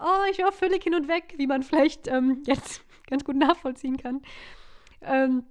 [0.00, 3.96] Oh, ich war völlig hin und weg, wie man vielleicht ähm, jetzt ganz gut nachvollziehen
[3.96, 4.22] kann.
[5.02, 5.44] Ähm,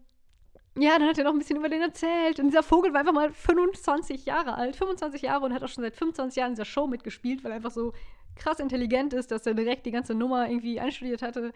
[0.79, 2.39] ja, dann hat er noch ein bisschen über den erzählt.
[2.39, 5.83] Und dieser Vogel war einfach mal 25 Jahre alt, 25 Jahre und hat auch schon
[5.83, 7.93] seit 25 Jahren in dieser Show mitgespielt, weil er einfach so
[8.35, 11.53] krass intelligent ist, dass er direkt die ganze Nummer irgendwie einstudiert hatte.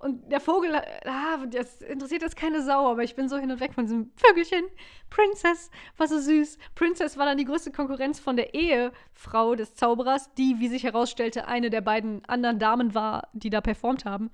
[0.00, 3.58] Und der Vogel, ah, das interessiert jetzt keine Sau, aber ich bin so hin und
[3.58, 4.64] weg von diesem Vögelchen.
[5.10, 6.58] Princess war so süß.
[6.76, 11.48] Princess war dann die größte Konkurrenz von der Ehefrau des Zauberers, die, wie sich herausstellte,
[11.48, 14.30] eine der beiden anderen Damen war, die da performt haben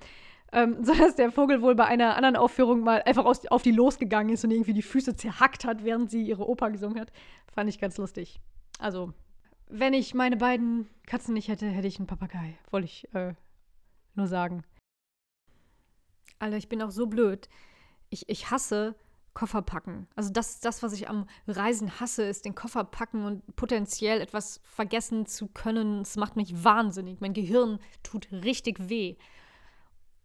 [0.54, 4.32] ähm, sodass der Vogel wohl bei einer anderen Aufführung mal einfach aus, auf die losgegangen
[4.32, 7.12] ist und irgendwie die Füße zerhackt hat, während sie ihre Oper gesungen hat.
[7.52, 8.40] Fand ich ganz lustig.
[8.78, 9.12] Also,
[9.68, 12.58] wenn ich meine beiden Katzen nicht hätte, hätte ich einen Papagei.
[12.70, 13.34] Wollte ich äh,
[14.14, 14.64] nur sagen.
[16.38, 17.48] Alter, ich bin auch so blöd.
[18.10, 18.94] Ich, ich hasse
[19.34, 20.06] Koffer packen.
[20.14, 24.60] Also das, das, was ich am Reisen hasse, ist den Koffer packen und potenziell etwas
[24.62, 26.02] vergessen zu können.
[26.02, 27.20] Es macht mich wahnsinnig.
[27.20, 29.16] Mein Gehirn tut richtig weh.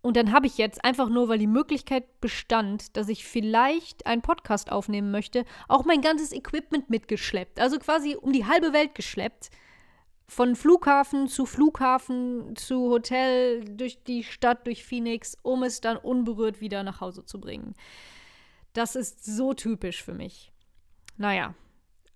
[0.01, 4.21] Und dann habe ich jetzt einfach nur, weil die Möglichkeit bestand, dass ich vielleicht einen
[4.21, 7.59] Podcast aufnehmen möchte, auch mein ganzes Equipment mitgeschleppt.
[7.59, 9.49] Also quasi um die halbe Welt geschleppt.
[10.27, 16.61] Von Flughafen zu Flughafen zu Hotel, durch die Stadt, durch Phoenix, um es dann unberührt
[16.61, 17.73] wieder nach Hause zu bringen.
[18.73, 20.51] Das ist so typisch für mich.
[21.17, 21.55] Naja,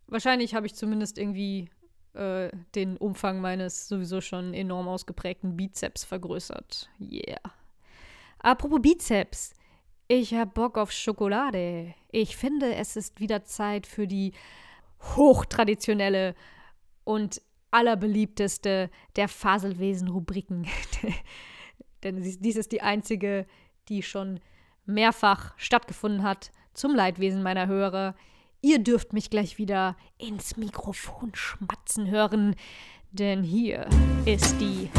[0.06, 1.72] wahrscheinlich habe ich zumindest irgendwie
[2.14, 6.90] äh, den Umfang meines sowieso schon enorm ausgeprägten Bizeps vergrößert.
[7.00, 7.42] Yeah.
[8.44, 9.54] Apropos Bizeps.
[10.10, 11.96] Ich hab Bock auf Schokolade.
[12.12, 14.34] Ich finde, es ist wieder Zeit für die
[15.16, 16.36] hochtraditionelle
[17.06, 20.68] und allerbeliebteste der Faselwesen-Rubriken.
[22.04, 23.48] Denn dies ist die einzige,
[23.88, 24.42] die schon
[24.86, 28.14] mehrfach stattgefunden hat, zum Leidwesen meiner Hörer.
[28.62, 32.56] Ihr dürft mich gleich wieder ins Mikrofon schmatzen hören,
[33.12, 33.88] denn hier
[34.26, 34.90] ist die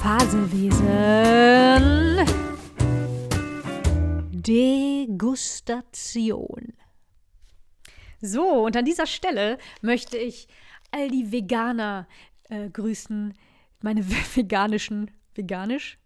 [0.00, 0.86] Faselwesen.
[4.32, 6.72] Degustation.
[8.22, 10.48] So, und an dieser Stelle möchte ich
[10.90, 12.08] all die Veganer
[12.48, 13.34] äh, grüßen.
[13.82, 15.10] Meine veganischen.
[15.34, 15.98] Veganisch?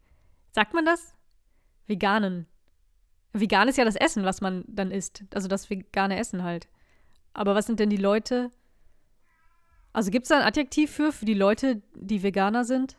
[0.50, 1.14] Sagt man das?
[1.87, 2.48] Veganen.
[3.33, 5.22] Vegan ist ja das Essen, was man dann isst.
[5.33, 6.66] Also das vegane Essen halt.
[7.33, 8.50] Aber was sind denn die Leute?
[9.92, 12.96] Also gibt es da ein Adjektiv für, für die Leute, die Veganer sind?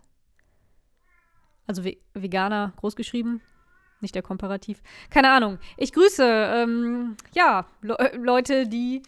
[1.67, 3.41] Also Ve Veganer großgeschrieben,
[4.01, 4.81] nicht der Komparativ.
[5.09, 5.57] Keine Ahnung.
[5.77, 9.01] Ich grüße, ähm, ja, Le Leute, die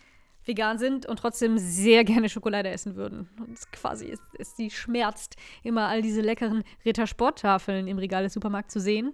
[0.47, 3.29] vegan sind und trotzdem sehr gerne Schokolade essen würden.
[3.39, 8.73] Und quasi ist, ist sie schmerzt, immer all diese leckeren Rittersporttafeln im Regal des Supermarkts
[8.73, 9.13] zu sehen.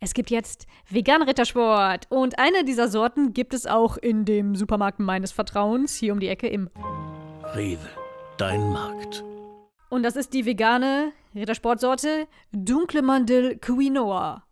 [0.00, 5.00] Es gibt jetzt vegan Rittersport und eine dieser Sorten gibt es auch in dem Supermarkt
[5.00, 6.70] meines Vertrauens hier um die Ecke im
[7.54, 7.88] Rewe,
[8.36, 9.24] dein Markt.
[9.88, 14.44] Und das ist die vegane Rittersportsorte Dunkle Mandel Quinoa.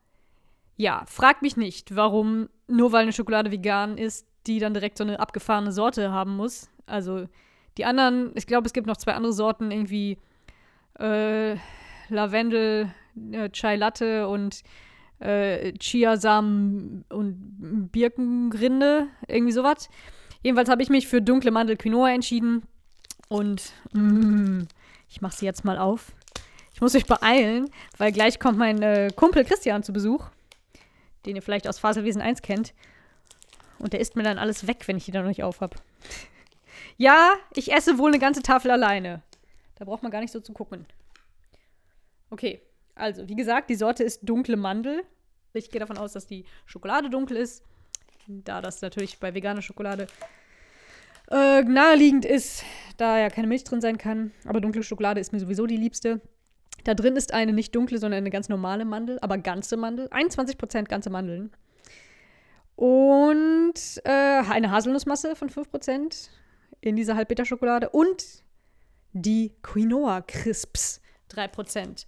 [0.76, 5.04] Ja, fragt mich nicht, warum nur weil eine Schokolade vegan ist, die dann direkt so
[5.04, 6.70] eine abgefahrene Sorte haben muss.
[6.86, 7.26] Also
[7.76, 10.18] die anderen, ich glaube, es gibt noch zwei andere Sorten, irgendwie
[10.98, 11.56] äh,
[12.08, 12.92] Lavendel,
[13.32, 14.62] äh, Chai Latte und
[15.18, 19.88] äh, Chiasamen und Birkenrinde, irgendwie sowas.
[20.42, 22.62] Jedenfalls habe ich mich für dunkle Mandel Quinoa entschieden
[23.28, 24.62] und mm,
[25.08, 26.12] Ich mache sie jetzt mal auf.
[26.72, 30.28] Ich muss mich beeilen, weil gleich kommt mein äh, Kumpel Christian zu Besuch,
[31.24, 32.74] den ihr vielleicht aus Faselwesen 1 kennt.
[33.78, 35.76] Und der isst mir dann alles weg, wenn ich die dann noch nicht auf habe.
[36.96, 39.22] ja, ich esse wohl eine ganze Tafel alleine.
[39.76, 40.86] Da braucht man gar nicht so zu gucken.
[42.30, 42.60] Okay,
[42.94, 45.02] also wie gesagt, die Sorte ist dunkle Mandel.
[45.52, 47.62] Ich gehe davon aus, dass die Schokolade dunkel ist.
[48.26, 50.08] Da das natürlich bei veganer Schokolade
[51.30, 52.64] äh, naheliegend ist,
[52.96, 54.32] da ja keine Milch drin sein kann.
[54.46, 56.20] Aber dunkle Schokolade ist mir sowieso die liebste.
[56.84, 60.08] Da drin ist eine nicht dunkle, sondern eine ganz normale Mandel, aber ganze Mandel.
[60.08, 61.50] 21% ganze Mandeln.
[62.76, 66.28] Und äh, eine Haselnussmasse von 5%
[66.80, 67.88] in dieser Halbbitterschokolade.
[67.88, 68.44] Und
[69.12, 71.00] die Quinoa Crisps
[71.32, 72.06] 3%.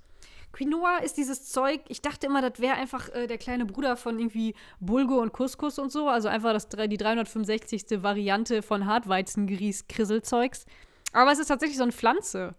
[0.53, 4.19] Quinoa ist dieses Zeug, ich dachte immer, das wäre einfach äh, der kleine Bruder von
[4.19, 6.09] irgendwie Bulgur und Couscous und so.
[6.09, 8.03] Also einfach das, die 365.
[8.03, 10.65] Variante von Hartweizengrieß-Krisselzeugs.
[11.13, 12.55] Aber es ist tatsächlich so eine Pflanze,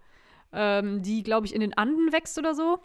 [0.54, 2.80] ähm, die, glaube ich, in den Anden wächst oder so.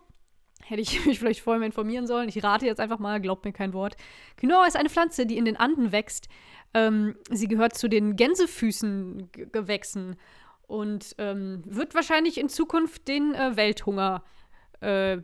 [0.62, 2.28] Hätte ich mich vielleicht vorher mal informieren sollen.
[2.28, 3.96] Ich rate jetzt einfach mal, glaubt mir kein Wort.
[4.36, 6.28] Quinoa ist eine Pflanze, die in den Anden wächst.
[6.72, 10.16] Ähm, sie gehört zu den Gänsefüßengewächsen
[10.66, 14.24] und ähm, wird wahrscheinlich in Zukunft den äh, Welthunger
[14.84, 15.22] äh,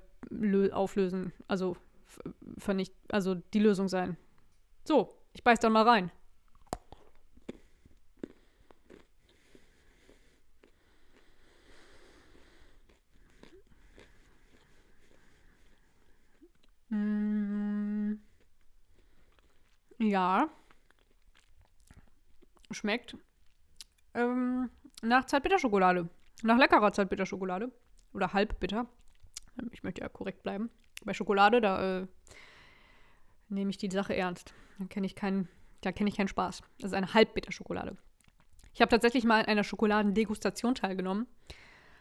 [0.72, 1.32] auflösen.
[1.48, 1.76] Also
[2.58, 4.16] vernicht, also die Lösung sein.
[4.84, 6.10] So, ich beiß dann mal rein.
[16.90, 18.14] Mm.
[19.98, 20.48] Ja.
[22.72, 23.16] Schmeckt
[24.14, 24.70] ähm,
[25.02, 26.08] nach Zartbitterschokolade.
[26.42, 27.70] Nach leckerer Zartbitterschokolade.
[28.12, 28.86] Oder halbbitter.
[29.72, 30.70] Ich möchte ja korrekt bleiben.
[31.04, 32.06] Bei Schokolade, da äh,
[33.48, 34.52] nehme ich die Sache ernst.
[34.78, 35.48] Da kenne ich keinen,
[35.80, 36.62] da kenne ich keinen Spaß.
[36.78, 37.96] Das ist eine Halbbitterschokolade.
[38.72, 41.26] Ich habe tatsächlich mal an einer Schokoladendegustation teilgenommen.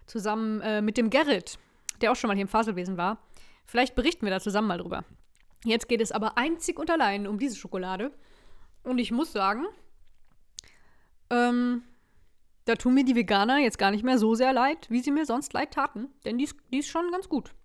[0.05, 1.59] Zusammen äh, mit dem Gerrit,
[2.01, 3.19] der auch schon mal hier im Faselwesen war.
[3.65, 5.03] Vielleicht berichten wir da zusammen mal drüber.
[5.63, 8.11] Jetzt geht es aber einzig und allein um diese Schokolade.
[8.83, 9.65] Und ich muss sagen,
[11.29, 11.83] ähm,
[12.69, 15.25] da tun mir die Veganer jetzt gar nicht mehr so sehr leid, wie sie mir
[15.25, 16.09] sonst leid taten.
[16.23, 17.55] Denn die ist, die ist schon ganz gut.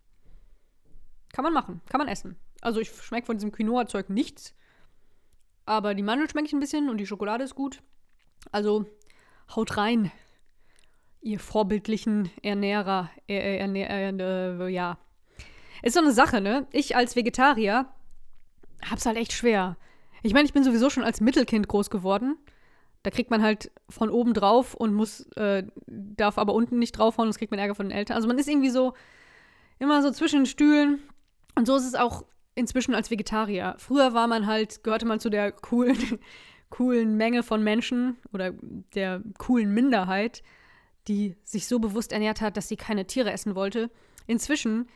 [1.33, 2.37] Kann man machen, kann man essen.
[2.63, 4.55] Also ich schmecke von diesem Quinoa-Zeug nichts.
[5.67, 7.83] Aber die Mandel schmecke ich ein bisschen und die Schokolade ist gut.
[8.51, 8.87] Also
[9.55, 10.11] haut rein,
[11.21, 13.11] ihr vorbildlichen Ernährer.
[13.29, 14.99] Äh, Ernähr, äh, ja.
[15.83, 16.67] Ist so eine Sache, ne?
[16.73, 17.93] Ich als Vegetarier
[18.89, 19.77] hab's halt echt schwer.
[20.23, 22.39] Ich meine, ich bin sowieso schon als Mittelkind groß geworden.
[23.05, 27.29] Da kriegt man halt von oben drauf und muss, äh, darf aber unten nicht draufhauen,
[27.29, 28.17] das kriegt man Ärger von den Eltern.
[28.17, 28.95] Also man ist irgendwie so
[29.79, 31.01] immer so zwischen den Stühlen.
[31.55, 33.75] Und so ist es auch inzwischen als Vegetarier.
[33.79, 35.99] Früher war man halt, gehörte man zu der coolen,
[36.71, 38.53] coolen Menge von Menschen oder
[38.95, 40.43] der coolen Minderheit,
[41.07, 43.91] die sich so bewusst ernährt hat, dass sie keine Tiere essen wollte.
[44.27, 44.89] Inzwischen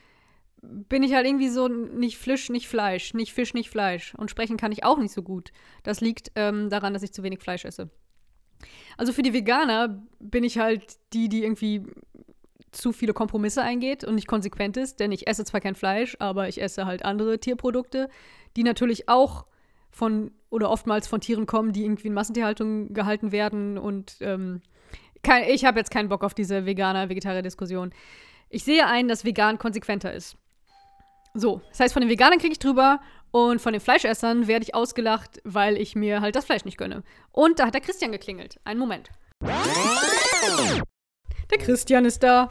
[0.62, 4.14] bin ich halt irgendwie so nicht Fisch, nicht Fleisch, nicht Fisch, nicht Fleisch.
[4.16, 5.52] Und sprechen kann ich auch nicht so gut.
[5.82, 7.90] Das liegt ähm, daran, dass ich zu wenig Fleisch esse.
[8.96, 11.84] Also für die Veganer bin ich halt die, die irgendwie
[12.72, 16.48] zu viele Kompromisse eingeht und nicht konsequent ist, denn ich esse zwar kein Fleisch, aber
[16.48, 18.08] ich esse halt andere Tierprodukte,
[18.56, 19.46] die natürlich auch
[19.90, 24.60] von oder oftmals von Tieren kommen, die irgendwie in Massentierhaltung gehalten werden und ähm,
[25.22, 27.92] kein, ich habe jetzt keinen Bock auf diese Veganer-Vegetarier-Diskussion.
[28.50, 30.36] Ich sehe ein, dass vegan konsequenter ist.
[31.38, 34.74] So, das heißt, von den Veganern kriege ich drüber und von den Fleischessern werde ich
[34.74, 37.04] ausgelacht, weil ich mir halt das Fleisch nicht gönne.
[37.30, 38.58] Und da hat der Christian geklingelt.
[38.64, 39.10] Einen Moment.
[41.50, 42.50] Der Christian ist da.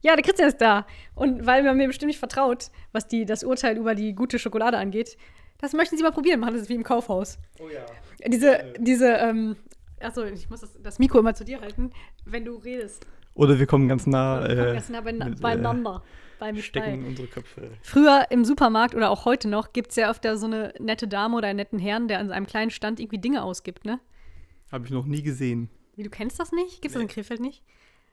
[0.00, 0.86] Ja, der Christian ist da.
[1.16, 4.76] Und weil man mir bestimmt nicht vertraut, was die, das Urteil über die gute Schokolade
[4.76, 5.16] angeht,
[5.58, 6.38] das möchten Sie mal probieren.
[6.38, 7.38] Machen das wie im Kaufhaus.
[7.58, 7.84] Oh ja.
[8.28, 9.56] Diese, diese, ähm,
[10.00, 11.90] achso, ich muss das, das Mikro immer zu dir halten,
[12.24, 13.06] wenn du redest.
[13.34, 16.02] Oder wir kommen ganz nah, äh, ganz nah mit, beieinander.
[16.04, 16.23] Äh,
[16.60, 17.08] stecken bei.
[17.08, 17.70] unsere Köpfe.
[17.82, 21.36] Früher im Supermarkt oder auch heute noch gibt es ja öfter so eine nette Dame
[21.36, 24.00] oder einen netten Herrn, der an einem kleinen Stand irgendwie Dinge ausgibt, ne?
[24.70, 25.68] Habe ich noch nie gesehen.
[25.96, 26.82] Wie, du kennst das nicht?
[26.82, 27.02] Gibt es nee.
[27.02, 27.62] das in Krefeld nicht?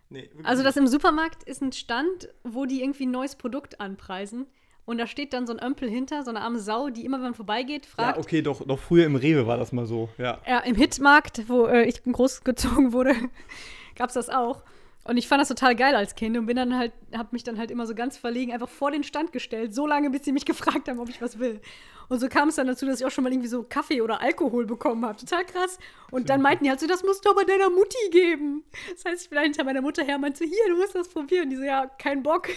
[0.10, 4.46] Nee, also das im Supermarkt ist ein Stand, wo die irgendwie ein neues Produkt anpreisen.
[4.84, 7.26] Und da steht dann so ein Ömpel hinter, so eine arme Sau, die immer, wenn
[7.26, 8.18] man vorbeigeht, fragt.
[8.18, 10.42] Ja, okay, doch, doch früher im Rewe war das mal so, ja.
[10.46, 13.16] Ja, im Hitmarkt, wo äh, ich großgezogen wurde,
[13.96, 14.64] gab es das auch.
[15.04, 17.58] Und ich fand das total geil als Kind und bin dann halt, hab mich dann
[17.58, 20.46] halt immer so ganz verlegen einfach vor den Stand gestellt, so lange, bis sie mich
[20.52, 21.60] gefragt haben, ob ich was will.
[22.08, 24.22] Und so kam es dann dazu, dass ich auch schon mal irgendwie so Kaffee oder
[24.22, 25.18] Alkohol bekommen habe.
[25.18, 25.80] Total krass.
[26.12, 28.66] Und dann meinten die halt so, das musst du aber deiner Mutti geben.
[28.92, 31.46] Das heißt, ich bin hinter meiner Mutter her und meinte hier, du musst das probieren.
[31.46, 32.50] Und die so, ja, kein Bock.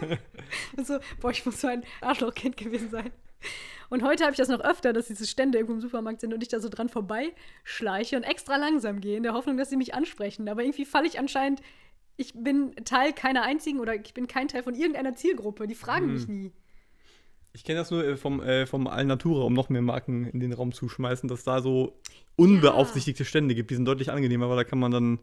[0.76, 3.12] und so, boah, ich muss so ein Arschlochkind gewesen sein.
[3.90, 6.42] Und heute habe ich das noch öfter, dass diese Stände irgendwo im Supermarkt sind und
[6.42, 9.92] ich da so dran vorbeischleiche und extra langsam gehe, in der Hoffnung, dass sie mich
[9.92, 10.48] ansprechen.
[10.48, 11.60] Aber irgendwie falle ich anscheinend
[12.16, 15.66] ich bin Teil keiner einzigen oder ich bin kein Teil von irgendeiner Zielgruppe.
[15.66, 16.14] Die fragen Hm.
[16.14, 16.52] mich nie.
[17.54, 20.52] Ich kenne das nur äh, vom, äh, vom Alnatura, um noch mehr Marken in den
[20.54, 22.00] Raum zu schmeißen, dass da so
[22.36, 23.70] unbeaufsichtigte Stände gibt.
[23.70, 25.18] Die sind deutlich angenehmer, weil da kann man dann.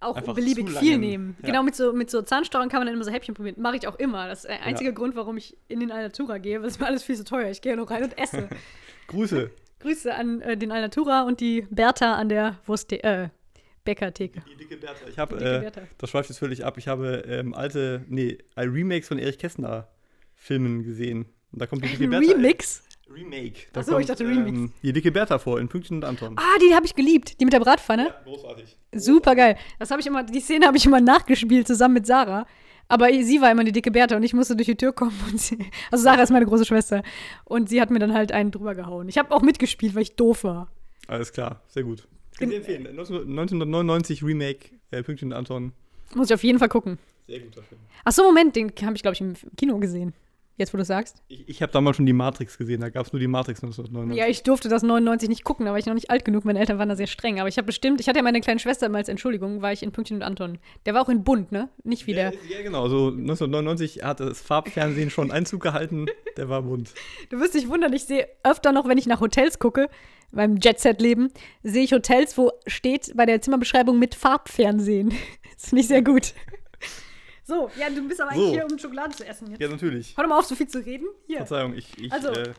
[0.00, 1.36] Auch beliebig viel nehmen.
[1.42, 1.48] Ja.
[1.48, 3.60] Genau, mit so, mit so Zahnstochern kann man dann immer so Häppchen probieren.
[3.60, 4.28] Mache ich auch immer.
[4.28, 7.02] Das ist der einzige Grund, warum ich in den Alnatura gehe, weil es mir alles
[7.02, 7.50] viel zu teuer.
[7.50, 8.48] Ich gehe ja nur rein und esse.
[9.08, 9.50] Grüße.
[9.80, 13.28] Grüße an äh, den Alnatura und die Bertha an der Wurst äh,
[13.88, 14.42] Bäckertheke.
[14.52, 15.08] Die dicke Bertha.
[15.08, 16.76] Ich habe, Die dicke äh, das schweift jetzt völlig ab.
[16.76, 19.88] Ich habe ähm, alte, nee, äh, Remakes von Erich Kästner
[20.34, 21.24] Filmen gesehen.
[21.52, 22.32] Und da kommt die dicke Bertha.
[22.32, 22.82] Remix?
[23.10, 23.60] Remake.
[23.72, 24.58] Da Ach so, ich kommt, dachte Remix.
[24.58, 26.36] Ähm, die dicke Bertha vor, in Pünktchen und Anton.
[26.36, 27.40] Ah, die habe ich geliebt.
[27.40, 28.08] Die mit der Bratpfanne.
[28.08, 28.76] Ja, großartig.
[28.94, 29.56] Super geil.
[29.78, 32.46] Das habe ich immer, die Szene habe ich immer nachgespielt zusammen mit Sarah.
[32.88, 35.18] Aber sie war immer die dicke Bertha und ich musste durch die Tür kommen.
[35.30, 35.58] Und sie,
[35.90, 37.02] also Sarah ist meine große Schwester.
[37.44, 39.08] Und sie hat mir dann halt einen drüber gehauen.
[39.08, 40.70] Ich habe auch mitgespielt, weil ich doof war.
[41.06, 42.06] Alles klar, sehr gut.
[42.38, 42.86] Kann ich empfehlen.
[42.86, 45.72] 1999 Remake, äh, Pünktchen und Anton.
[46.14, 46.98] Muss ich auf jeden Fall gucken.
[47.26, 47.80] Sehr guter Film.
[48.04, 50.14] Ach so, Moment, den habe ich, glaube ich, im Kino gesehen.
[50.58, 51.22] Jetzt, wo du sagst.
[51.28, 54.18] Ich, ich habe damals schon die Matrix gesehen, da gab es nur die Matrix 1999.
[54.20, 56.44] Ja, ich durfte das 99 nicht gucken, da war ich noch nicht alt genug.
[56.44, 57.38] Meine Eltern waren da sehr streng.
[57.38, 59.84] Aber ich habe bestimmt, ich hatte ja meine kleine Schwester immer als Entschuldigung, war ich
[59.84, 60.58] in Pünktchen und Anton.
[60.84, 61.68] Der war auch in Bunt, ne?
[61.84, 62.40] Nicht wie ja, der.
[62.50, 62.82] ja, genau.
[62.82, 66.06] Also 1999 hat das Farbfernsehen schon Einzug gehalten.
[66.36, 66.92] Der war bunt.
[67.30, 69.88] Du wirst dich wundern, ich sehe öfter noch, wenn ich nach Hotels gucke,
[70.32, 71.30] beim Jet-Set-Leben,
[71.62, 75.14] sehe ich Hotels, wo steht bei der Zimmerbeschreibung mit Farbfernsehen.
[75.60, 76.34] Das finde ich sehr gut.
[77.48, 78.52] So, ja, du bist aber eigentlich So.
[78.52, 79.60] hier, um Schokolade zu essen jetzt.
[79.60, 80.14] Ja, natürlich.
[80.16, 81.06] Hör doch mal auf, so viel zu reden.
[81.26, 81.96] Hier, Verzeihung, ich.
[81.98, 82.52] ich Also, äh,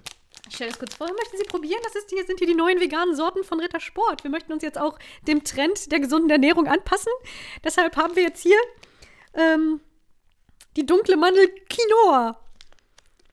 [0.47, 1.05] ich stelle das kurz vor.
[1.07, 1.79] Möchten Sie probieren?
[1.83, 4.23] Das ist hier, sind hier die neuen veganen Sorten von Ritter Sport.
[4.23, 7.11] Wir möchten uns jetzt auch dem Trend der gesunden Ernährung anpassen.
[7.63, 8.57] Deshalb haben wir jetzt hier
[9.35, 9.79] ähm,
[10.75, 12.39] die dunkle Mandel Quinoa.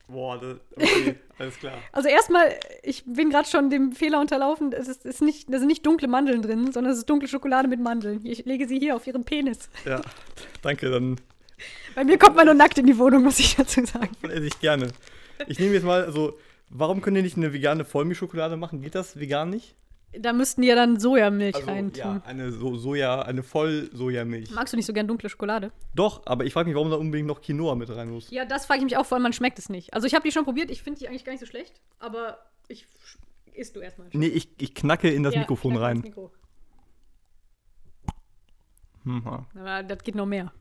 [0.07, 1.79] boah, das, okay, alles klar.
[1.91, 2.53] Also erstmal,
[2.83, 4.73] ich bin gerade schon dem Fehler unterlaufen.
[4.73, 7.67] Es ist, ist nicht, da sind nicht dunkle Mandeln drin, sondern es ist dunkle Schokolade
[7.67, 8.23] mit Mandeln.
[8.25, 9.69] Ich lege sie hier auf ihren Penis.
[9.85, 10.01] Ja,
[10.61, 11.19] danke, dann,
[11.95, 14.09] Bei mir kommt man nur nackt in die Wohnung, muss ich dazu sagen.
[14.21, 14.91] dann esse ich gerne.
[15.47, 16.37] Ich nehme jetzt mal, also,
[16.69, 18.81] warum können ihr nicht eine vegane Vollmilchschokolade machen?
[18.81, 19.75] Geht das vegan nicht?
[20.19, 21.99] Da müssten die ja dann Sojamilch Also, reintun.
[21.99, 24.51] ja, eine so Soja, eine Voll-Sojamilch.
[24.51, 25.71] Magst du nicht so gern dunkle Schokolade?
[25.93, 28.31] Doch, aber ich frage mich, warum da unbedingt noch Quinoa mit rein muss.
[28.31, 29.93] Ja, das frage ich mich auch, vor allem man schmeckt es nicht.
[29.93, 32.37] Also ich habe die schon probiert, ich finde die eigentlich gar nicht so schlecht, aber
[32.67, 32.87] ich
[33.53, 34.07] isst du erstmal.
[34.13, 35.97] Nee, ich, ich knacke in das Ja, Mikrofon rein.
[35.97, 36.31] ins Mikro.
[39.03, 39.23] Hm.
[39.55, 40.51] Aber das geht noch mehr.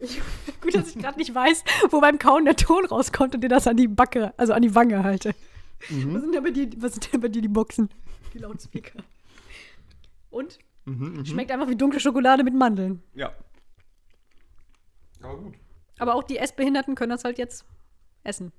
[0.00, 0.20] Ich,
[0.60, 3.66] gut, dass ich gerade nicht weiß, wo beim Kauen der Ton rauskommt und dir das
[3.66, 5.34] an die Backe, also an die Wange halte.
[5.88, 6.14] Mhm.
[6.14, 7.88] Was sind denn bei dir, was sind denn bei dir die Boxen?
[8.34, 9.02] Die Lautspeaker.
[10.30, 10.58] Und?
[10.84, 11.26] Mhm, mhm.
[11.26, 13.02] Schmeckt einfach wie dunkle Schokolade mit Mandeln.
[13.14, 13.32] Ja.
[15.22, 15.54] Aber gut.
[15.98, 17.64] Aber auch die Essbehinderten können das halt jetzt
[18.24, 18.52] essen.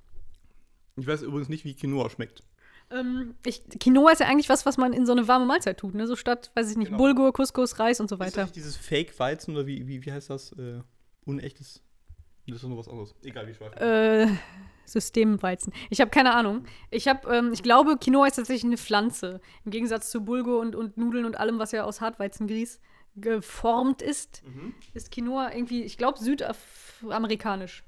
[0.96, 2.44] Ich weiß übrigens nicht, wie Quinoa schmeckt.
[2.92, 5.96] Ähm, ich, Quinoa ist ja eigentlich was, was man in so eine warme Mahlzeit tut,
[5.96, 6.06] ne?
[6.06, 6.98] So statt, weiß ich nicht, Genau.
[6.98, 8.42] Bulgur, Couscous, Reis und so Ist das weiter.
[8.44, 10.52] nicht dieses Fake-Weizen oder wie, wie, wie heißt das?
[10.54, 10.82] Äh,
[11.26, 11.82] unechtes?
[12.48, 13.14] Das ist doch noch was anderes.
[13.24, 13.78] Egal, wie schweifen.
[13.78, 14.28] Äh,
[14.86, 15.72] Systemweizen.
[15.90, 16.66] Ich habe keine Ahnung.
[16.90, 19.40] Ich habe, ähm, ich glaube, Quinoa ist tatsächlich eine Pflanze.
[19.64, 22.80] Im Gegensatz zu Bulgur und, und Nudeln und allem, was ja aus Hartweizengrieß
[23.16, 24.74] geformt ist, Mhm.
[24.94, 27.84] ist Quinoa irgendwie, ich glaube, südamerikanisch.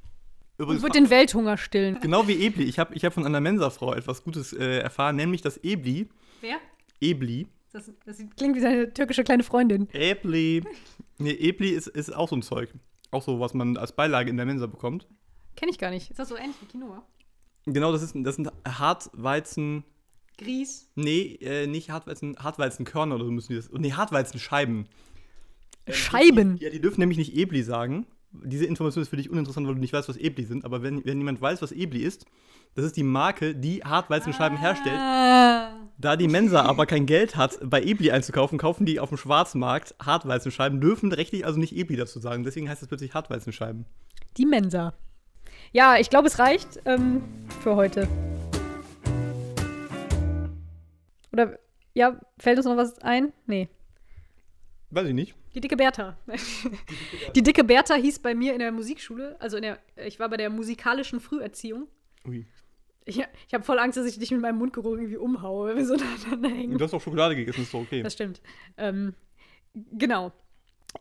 [0.58, 2.00] Übrigens, wird den Welthunger stillen.
[2.00, 2.66] genau wie Ebli.
[2.66, 6.08] Ich habe ich hab von einer Mensa-Frau etwas Gutes äh, erfahren, nämlich dass Ebli,
[6.42, 6.58] Wer?
[7.02, 9.88] Ebli, Das, das klingt wie seine türkische kleine Freundin.
[9.94, 10.64] Ebli,
[11.18, 12.70] nee, Ebli ist, ist auch so ein Zeug.
[13.14, 15.08] Auch so, was man als Beilage in der Mensa bekommt.
[15.56, 16.10] Kenne ich gar nicht.
[16.10, 17.04] Ist das so ähnlich wie Quinoa?
[17.66, 19.84] Genau, das, ist, das sind Hartweizen,
[20.38, 20.90] Grieß.
[20.96, 24.90] nee, äh, nicht Hartweizen, Hartweizenkörner oder so müssen die das, nee, Hartweizenscheiben.
[25.90, 26.58] Scheiben.
[26.58, 28.06] Ja, die dürfen nämlich nicht Ebli sagen.
[28.32, 30.66] Diese Information ist für dich uninteressant, weil du nicht weißt, was Ebli sind.
[30.66, 32.26] Aber wenn, wenn jemand weiß, was Ebli ist,
[32.74, 35.00] das ist die Marke, die Hartweizenscheiben herstellt.
[36.04, 39.96] Da die Mensa aber kein Geld hat, bei Ebli einzukaufen, kaufen die auf dem Schwarzmarkt
[40.04, 42.44] Hartweizenscheiben, dürfen rechtlich also nicht Ebli dazu sagen.
[42.44, 43.86] Deswegen heißt es plötzlich Hartweizenscheiben.
[44.36, 44.94] Die Mensa.
[45.72, 47.24] Ja, ich glaube, es reicht ähm,
[47.62, 48.10] für heute.
[51.32, 51.58] Oder,
[51.94, 53.32] ja, fällt uns noch was ein?
[53.48, 53.70] Nee.
[54.90, 55.36] Weiß ich nicht.
[55.56, 56.18] Die dicke Bertha.
[57.34, 60.36] Die dicke Bertha hieß bei mir in der Musikschule, also in der, ich war bei
[60.36, 61.88] der musikalischen Früherziehung.
[62.28, 62.46] Ui.
[63.06, 65.86] Ich, ich habe voll Angst, dass ich dich mit meinem Mundgeruch irgendwie umhaue, wenn wir
[65.86, 65.94] so
[66.26, 66.78] aneinander hängen.
[66.78, 68.02] Du hast auch Schokolade gegessen, ist doch okay.
[68.02, 68.42] Das stimmt.
[68.78, 69.14] Ähm,
[69.74, 70.32] genau.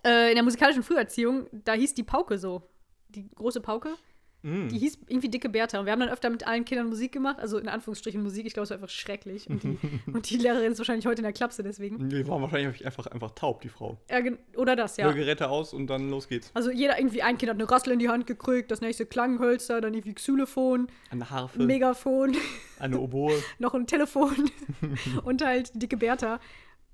[0.05, 2.69] Äh, in der musikalischen Früherziehung, da hieß die Pauke so.
[3.11, 3.95] Die große Pauke.
[4.43, 4.69] Mm.
[4.69, 5.79] Die hieß irgendwie Dicke Bertha.
[5.79, 7.39] Und wir haben dann öfter mit allen Kindern Musik gemacht.
[7.39, 8.47] Also in Anführungsstrichen Musik.
[8.47, 9.49] Ich glaube, es war einfach schrecklich.
[9.49, 9.79] Und die,
[10.13, 12.09] und die Lehrerin ist wahrscheinlich heute in der Klapse deswegen.
[12.09, 13.99] Die war wahrscheinlich einfach, einfach taub, die Frau.
[14.11, 14.19] Ja,
[14.57, 15.07] oder das, ja.
[15.07, 16.51] Hörgeräte aus und dann los geht's.
[16.55, 19.81] Also jeder irgendwie, ein Kind hat eine Rassel in die Hand gekriegt, das nächste Klanghölzer,
[19.81, 22.37] dann irgendwie Xylophon, Eine Harfe, ein Megafon,
[22.79, 23.33] eine Oboe.
[23.59, 24.51] noch ein Telefon
[25.25, 26.41] und halt Dicke Bertha.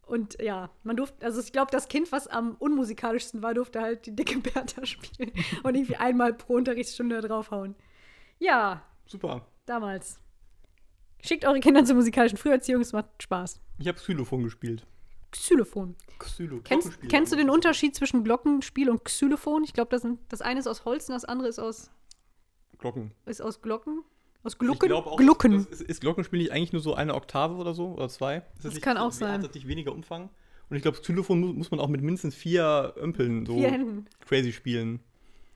[0.08, 4.06] Und ja, man durfte, also ich glaube, das Kind, was am unmusikalischsten war, durfte halt
[4.06, 5.32] die dicke Bertha spielen
[5.62, 7.74] und irgendwie einmal pro Unterrichtsstunde draufhauen.
[8.38, 9.46] Ja, Super.
[9.66, 10.18] damals.
[11.22, 13.60] Schickt eure Kinder zur musikalischen Früherziehung, es macht Spaß.
[13.78, 14.86] Ich habe Xylophon gespielt.
[15.30, 15.94] Xylophon.
[16.18, 19.62] Xylo Kennst, kennst du den Unterschied zwischen Glockenspiel und Xylophon?
[19.64, 21.90] Ich glaube, das, das eine ist aus Holz und das andere ist aus,
[22.78, 23.12] Glocken.
[23.26, 24.04] ist aus Glocken.
[24.44, 24.92] Aus Ich Glucken?
[24.92, 25.66] auch, Glucken.
[25.70, 27.88] Das ist, ist Glockenspiel nicht eigentlich nur so eine Oktave oder so?
[27.94, 28.36] Oder zwei?
[28.56, 29.42] Ist Das nicht- kann auch Hat sein.
[29.42, 30.30] das nicht weniger Umfang?
[30.70, 34.52] Und ich glaube, Xylophon muss, muss man auch mit mindestens vier Ömpeln so Vier crazy
[34.52, 35.00] spielen.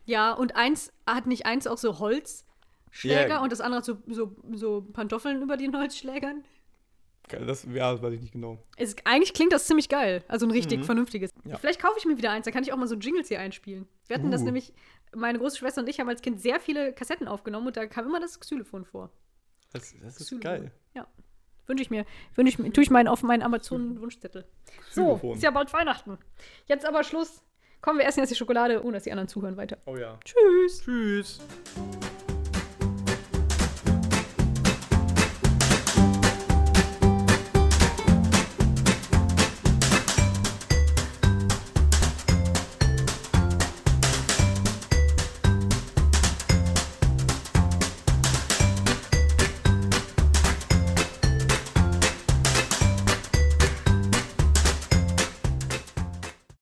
[0.05, 3.43] Ja, und eins hat nicht eins auch so Holzschläger Ja.
[3.43, 6.45] und das andere hat so, so, so Pantoffeln über den Holzschlägern?
[7.29, 8.59] Das, ja, das weiß ich nicht genau.
[8.77, 10.25] Es, eigentlich klingt das ziemlich geil.
[10.29, 10.85] Also ein richtig Mhm.
[10.85, 11.31] vernünftiges.
[11.45, 11.57] Ja.
[11.57, 13.87] Vielleicht kaufe ich mir wieder eins, da kann ich auch mal so Jingles hier einspielen.
[14.09, 14.47] Wir hatten das Uh.
[14.47, 14.73] nämlich,
[15.15, 18.07] meine große Schwester und ich haben als Kind sehr viele Kassetten aufgenommen und da kam
[18.07, 19.11] immer das Xylophon vor.
[19.73, 20.41] Das, das ist Xylophon.
[20.41, 20.73] geil.
[20.95, 21.07] Ja.
[21.67, 22.05] Wünsche ich mir.
[22.35, 22.73] Wünsche ich mir.
[22.73, 24.45] Tue ich meinen auf meinen Amazon-Wunschzettel.
[24.91, 26.19] So, ist ja bald Weihnachten.
[26.67, 27.43] Jetzt aber Schluss.
[27.81, 29.79] Kommen wir essen jetzt die Schokolade, ohne dass die anderen zuhören weiter.
[29.87, 30.19] Oh ja.
[30.25, 30.83] Tschüss.
[30.83, 31.41] Tschüss.